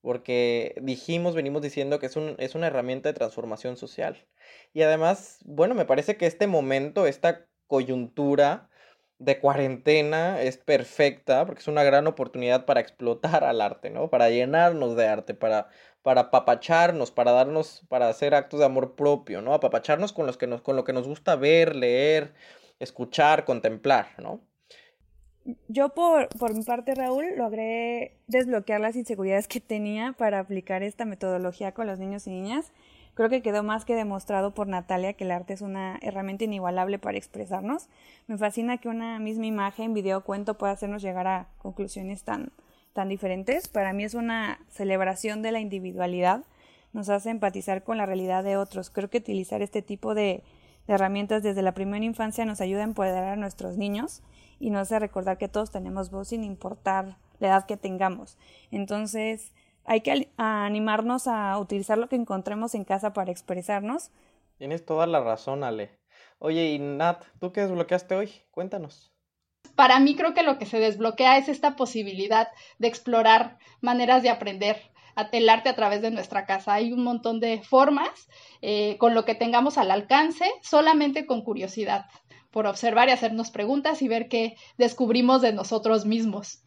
Porque 0.00 0.76
dijimos, 0.80 1.34
venimos 1.34 1.60
diciendo 1.60 1.98
que 1.98 2.06
es, 2.06 2.16
un, 2.16 2.36
es 2.38 2.54
una 2.54 2.68
herramienta 2.68 3.08
de 3.08 3.14
transformación 3.14 3.76
social. 3.76 4.28
Y 4.72 4.82
además, 4.82 5.40
bueno, 5.44 5.74
me 5.74 5.86
parece 5.86 6.16
que 6.16 6.26
este 6.26 6.46
momento, 6.46 7.06
esta 7.06 7.46
coyuntura, 7.66 8.69
de 9.20 9.38
cuarentena 9.38 10.40
es 10.40 10.56
perfecta 10.56 11.44
porque 11.44 11.60
es 11.60 11.68
una 11.68 11.84
gran 11.84 12.06
oportunidad 12.06 12.64
para 12.64 12.80
explotar 12.80 13.44
al 13.44 13.60
arte, 13.60 13.90
¿no? 13.90 14.08
Para 14.08 14.30
llenarnos 14.30 14.96
de 14.96 15.06
arte, 15.06 15.34
para, 15.34 15.68
para 16.02 16.22
apapacharnos, 16.22 17.10
para 17.10 17.32
darnos, 17.32 17.84
para 17.88 18.08
hacer 18.08 18.34
actos 18.34 18.60
de 18.60 18.66
amor 18.66 18.96
propio, 18.96 19.42
¿no? 19.42 19.52
Apapacharnos 19.52 20.14
con, 20.14 20.26
los 20.26 20.38
que 20.38 20.46
nos, 20.46 20.62
con 20.62 20.74
lo 20.74 20.84
que 20.84 20.94
nos 20.94 21.06
gusta 21.06 21.36
ver, 21.36 21.76
leer, 21.76 22.32
escuchar, 22.80 23.44
contemplar, 23.44 24.06
¿no? 24.18 24.40
Yo 25.68 25.90
por, 25.90 26.28
por 26.38 26.54
mi 26.54 26.64
parte, 26.64 26.94
Raúl, 26.94 27.36
logré 27.36 28.16
desbloquear 28.26 28.80
las 28.80 28.96
inseguridades 28.96 29.48
que 29.48 29.60
tenía 29.60 30.14
para 30.16 30.38
aplicar 30.38 30.82
esta 30.82 31.04
metodología 31.04 31.72
con 31.72 31.86
los 31.86 31.98
niños 31.98 32.26
y 32.26 32.30
niñas 32.30 32.72
Creo 33.14 33.28
que 33.28 33.42
quedó 33.42 33.62
más 33.62 33.84
que 33.84 33.94
demostrado 33.94 34.54
por 34.54 34.66
Natalia 34.66 35.12
que 35.12 35.24
el 35.24 35.30
arte 35.30 35.52
es 35.52 35.60
una 35.60 35.98
herramienta 36.00 36.44
inigualable 36.44 36.98
para 36.98 37.18
expresarnos. 37.18 37.88
Me 38.26 38.38
fascina 38.38 38.78
que 38.78 38.88
una 38.88 39.18
misma 39.18 39.46
imagen, 39.46 39.94
video, 39.94 40.24
cuento 40.24 40.56
pueda 40.56 40.72
hacernos 40.72 41.02
llegar 41.02 41.26
a 41.26 41.48
conclusiones 41.58 42.22
tan, 42.22 42.52
tan 42.92 43.08
diferentes. 43.08 43.68
Para 43.68 43.92
mí 43.92 44.04
es 44.04 44.14
una 44.14 44.60
celebración 44.70 45.42
de 45.42 45.52
la 45.52 45.60
individualidad. 45.60 46.44
Nos 46.92 47.08
hace 47.08 47.30
empatizar 47.30 47.84
con 47.84 47.98
la 47.98 48.06
realidad 48.06 48.44
de 48.44 48.56
otros. 48.56 48.90
Creo 48.90 49.10
que 49.10 49.18
utilizar 49.18 49.60
este 49.62 49.82
tipo 49.82 50.14
de, 50.14 50.42
herramientas 50.94 51.42
desde 51.42 51.62
la 51.62 51.72
primera 51.72 52.04
infancia 52.04 52.44
nos 52.44 52.60
ayuda 52.60 52.80
a 52.80 52.84
empoderar 52.84 53.24
a 53.24 53.36
nuestros 53.36 53.76
niños 53.76 54.22
y 54.58 54.70
nos 54.70 54.82
hace 54.82 54.98
recordar 54.98 55.38
que 55.38 55.48
todos 55.48 55.70
tenemos 55.70 56.10
voz 56.10 56.28
sin 56.28 56.44
importar 56.44 57.16
la 57.38 57.48
edad 57.48 57.66
que 57.66 57.76
tengamos. 57.76 58.36
Entonces, 58.70 59.52
hay 59.90 60.02
que 60.02 60.28
animarnos 60.36 61.26
a 61.26 61.58
utilizar 61.58 61.98
lo 61.98 62.08
que 62.08 62.14
encontremos 62.14 62.76
en 62.76 62.84
casa 62.84 63.12
para 63.12 63.32
expresarnos. 63.32 64.12
Tienes 64.56 64.86
toda 64.86 65.04
la 65.08 65.18
razón, 65.18 65.64
Ale. 65.64 65.98
Oye, 66.38 66.70
y 66.70 66.78
Nat, 66.78 67.24
¿tú 67.40 67.52
qué 67.52 67.62
desbloqueaste 67.62 68.14
hoy? 68.14 68.30
Cuéntanos. 68.52 69.10
Para 69.74 69.98
mí 69.98 70.14
creo 70.14 70.32
que 70.32 70.44
lo 70.44 70.58
que 70.58 70.66
se 70.66 70.78
desbloquea 70.78 71.38
es 71.38 71.48
esta 71.48 71.74
posibilidad 71.74 72.46
de 72.78 72.86
explorar 72.86 73.58
maneras 73.80 74.22
de 74.22 74.30
aprender 74.30 74.76
el 75.32 75.48
arte 75.48 75.70
a 75.70 75.74
través 75.74 76.02
de 76.02 76.12
nuestra 76.12 76.46
casa. 76.46 76.74
Hay 76.74 76.92
un 76.92 77.02
montón 77.02 77.40
de 77.40 77.60
formas 77.60 78.28
eh, 78.62 78.96
con 78.98 79.16
lo 79.16 79.24
que 79.24 79.34
tengamos 79.34 79.76
al 79.76 79.90
alcance, 79.90 80.44
solamente 80.62 81.26
con 81.26 81.42
curiosidad, 81.42 82.06
por 82.52 82.68
observar 82.68 83.08
y 83.08 83.12
hacernos 83.12 83.50
preguntas 83.50 84.02
y 84.02 84.08
ver 84.08 84.28
qué 84.28 84.54
descubrimos 84.78 85.42
de 85.42 85.52
nosotros 85.52 86.06
mismos. 86.06 86.62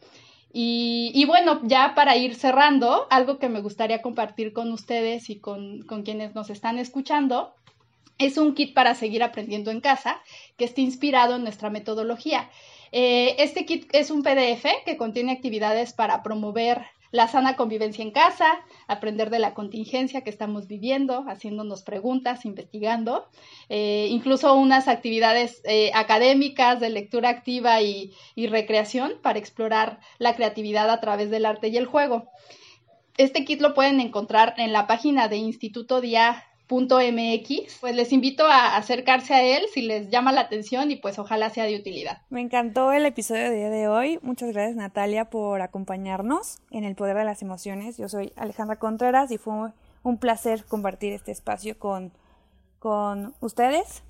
Y, 0.55 1.25
bueno, 1.25 1.61
ya 1.63 1.95
para 1.95 2.15
ir 2.15 2.35
cerrando, 2.35 3.07
algo 3.09 3.39
que 3.39 3.49
me 3.49 3.61
gustaría 3.61 4.03
compartir 4.03 4.53
con 4.53 4.71
ustedes 4.71 5.31
y 5.31 5.39
con, 5.39 5.81
quienes 6.05 6.35
nos 6.35 6.51
están 6.51 6.77
escuchando 6.77 7.55
es 8.19 8.37
un 8.37 8.53
kit 8.53 8.75
para 8.75 8.93
seguir 8.93 9.23
aprendiendo 9.23 9.71
en 9.71 9.81
casa 9.81 10.21
que 10.55 10.65
está 10.65 10.81
inspirado 10.81 11.37
en 11.37 11.43
nuestra 11.43 11.71
metodología. 11.71 12.51
Eh, 12.91 13.35
este 13.39 13.65
kit 13.65 13.89
es 13.93 14.11
un 14.11 14.21
PDF 14.21 14.67
que 14.85 14.95
contiene 14.95 15.31
actividades 15.31 15.93
para 15.93 16.21
promover 16.21 16.85
la 17.13 17.27
sana 17.27 17.55
convivencia 17.55 18.03
en 18.03 18.09
casa, 18.09 18.47
aprender 18.87 19.29
de 19.29 19.37
la 19.37 19.53
contingencia 19.53 20.21
que 20.21 20.31
estamos 20.31 20.67
viviendo, 20.67 21.25
haciéndonos 21.27 21.83
preguntas, 21.83 22.43
investigando, 22.43 23.29
eh, 23.69 24.07
incluso 24.09 24.55
unas 24.55 24.87
actividades 24.87 25.61
eh, 25.65 25.91
académicas 25.93 26.79
de 26.79 26.89
lectura 26.89 27.29
activa 27.29 27.83
y, 27.83 28.11
y 28.33 28.47
recreación 28.47 29.13
para 29.21 29.37
explorar 29.37 29.99
la 30.17 30.35
creatividad 30.35 30.89
a 30.89 30.99
través 30.99 31.29
del 31.29 31.45
arte 31.45 31.67
y 31.67 31.77
el 31.77 31.85
juego. 31.85 32.31
Este 33.17 33.45
kit 33.45 33.61
lo 33.61 33.75
pueden 33.75 33.99
encontrar 33.99 34.55
en 34.57 34.73
la 34.73 34.87
página 34.87 35.27
de 35.27 35.37
Instituto 35.37 36.01
Día 36.01 36.43
.mx, 36.67 37.77
pues 37.79 37.95
les 37.95 38.11
invito 38.11 38.45
a 38.45 38.75
acercarse 38.75 39.33
a 39.33 39.43
él 39.43 39.63
si 39.73 39.81
les 39.81 40.09
llama 40.09 40.31
la 40.31 40.41
atención 40.41 40.91
y 40.91 40.95
pues 40.95 41.19
ojalá 41.19 41.49
sea 41.49 41.65
de 41.65 41.75
utilidad. 41.75 42.21
Me 42.29 42.41
encantó 42.41 42.91
el 42.91 43.05
episodio 43.05 43.43
de 43.43 43.55
día 43.55 43.69
de 43.69 43.87
hoy. 43.87 44.19
Muchas 44.21 44.51
gracias 44.51 44.75
Natalia 44.75 45.25
por 45.25 45.61
acompañarnos 45.61 46.59
en 46.71 46.83
el 46.83 46.95
poder 46.95 47.17
de 47.17 47.25
las 47.25 47.41
emociones. 47.41 47.97
Yo 47.97 48.09
soy 48.09 48.31
Alejandra 48.35 48.77
Contreras 48.77 49.31
y 49.31 49.37
fue 49.37 49.71
un 50.03 50.17
placer 50.17 50.65
compartir 50.65 51.13
este 51.13 51.31
espacio 51.31 51.77
con, 51.77 52.11
con 52.79 53.33
ustedes, 53.39 54.03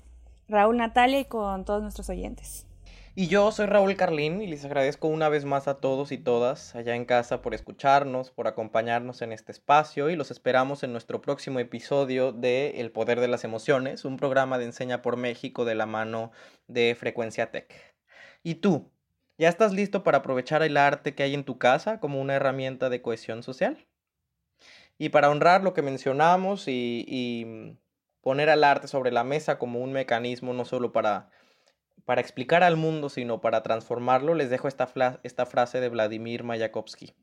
Raúl, 0.48 0.76
Natalia 0.76 1.20
y 1.20 1.24
con 1.24 1.64
todos 1.64 1.82
nuestros 1.82 2.08
oyentes. 2.08 2.66
Y 3.16 3.28
yo 3.28 3.52
soy 3.52 3.66
Raúl 3.66 3.94
Carlín 3.94 4.42
y 4.42 4.48
les 4.48 4.64
agradezco 4.64 5.06
una 5.06 5.28
vez 5.28 5.44
más 5.44 5.68
a 5.68 5.78
todos 5.78 6.10
y 6.10 6.18
todas 6.18 6.74
allá 6.74 6.96
en 6.96 7.04
casa 7.04 7.42
por 7.42 7.54
escucharnos, 7.54 8.32
por 8.32 8.48
acompañarnos 8.48 9.22
en 9.22 9.30
este 9.30 9.52
espacio 9.52 10.10
y 10.10 10.16
los 10.16 10.32
esperamos 10.32 10.82
en 10.82 10.90
nuestro 10.90 11.20
próximo 11.20 11.60
episodio 11.60 12.32
de 12.32 12.80
El 12.80 12.90
Poder 12.90 13.20
de 13.20 13.28
las 13.28 13.44
Emociones, 13.44 14.04
un 14.04 14.16
programa 14.16 14.58
de 14.58 14.64
Enseña 14.64 15.00
por 15.00 15.16
México 15.16 15.64
de 15.64 15.76
la 15.76 15.86
mano 15.86 16.32
de 16.66 16.96
Frecuencia 16.98 17.52
Tech. 17.52 17.72
¿Y 18.42 18.56
tú? 18.56 18.90
¿Ya 19.38 19.48
estás 19.48 19.72
listo 19.72 20.02
para 20.02 20.18
aprovechar 20.18 20.64
el 20.64 20.76
arte 20.76 21.14
que 21.14 21.22
hay 21.22 21.34
en 21.34 21.44
tu 21.44 21.56
casa 21.56 22.00
como 22.00 22.20
una 22.20 22.34
herramienta 22.34 22.90
de 22.90 23.00
cohesión 23.00 23.44
social? 23.44 23.86
Y 24.98 25.10
para 25.10 25.30
honrar 25.30 25.62
lo 25.62 25.72
que 25.72 25.82
mencionamos 25.82 26.66
y, 26.66 27.04
y 27.06 27.78
poner 28.22 28.50
al 28.50 28.64
arte 28.64 28.88
sobre 28.88 29.12
la 29.12 29.22
mesa 29.22 29.56
como 29.56 29.78
un 29.78 29.92
mecanismo 29.92 30.52
no 30.52 30.64
solo 30.64 30.90
para 30.90 31.30
para 32.04 32.20
explicar 32.20 32.62
al 32.62 32.76
mundo, 32.76 33.08
sino 33.08 33.40
para 33.40 33.62
transformarlo, 33.62 34.34
les 34.34 34.50
dejo 34.50 34.68
esta, 34.68 35.20
esta 35.22 35.46
frase 35.46 35.80
de 35.80 35.88
Vladimir 35.88 36.44
Mayakovsky. 36.44 37.14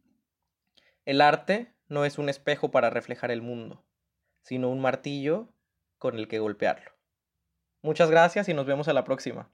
El 1.06 1.22
arte 1.22 1.74
no 1.88 2.06
es 2.06 2.18
un 2.18 2.30
espejo 2.30 2.72
para 2.72 2.90
reflejar 2.90 3.32
el 3.32 3.42
mundo, 3.42 3.84
sino 4.44 4.70
un 4.70 4.82
martillo 4.82 5.50
con 5.98 6.18
el 6.18 6.28
que 6.28 6.40
golpearlo. 6.40 6.92
Muchas 7.84 8.10
gracias 8.10 8.50
y 8.50 8.54
nos 8.54 8.66
vemos 8.66 8.88
a 8.88 8.94
la 8.94 9.04
próxima. 9.04 9.50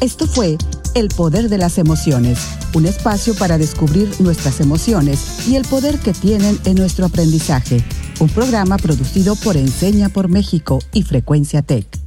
Esto 0.00 0.26
fue 0.26 0.58
El 0.94 1.08
Poder 1.08 1.48
de 1.48 1.56
las 1.56 1.78
Emociones, 1.78 2.38
un 2.74 2.84
espacio 2.84 3.34
para 3.34 3.56
descubrir 3.56 4.08
nuestras 4.20 4.60
emociones 4.60 5.48
y 5.48 5.56
el 5.56 5.64
poder 5.64 5.98
que 5.98 6.12
tienen 6.12 6.58
en 6.66 6.76
nuestro 6.76 7.06
aprendizaje 7.06 7.82
un 8.18 8.28
programa 8.28 8.78
producido 8.78 9.36
por 9.36 9.56
Enseña 9.56 10.08
por 10.08 10.28
México 10.28 10.78
y 10.92 11.02
Frecuencia 11.02 11.62
Tech. 11.62 12.05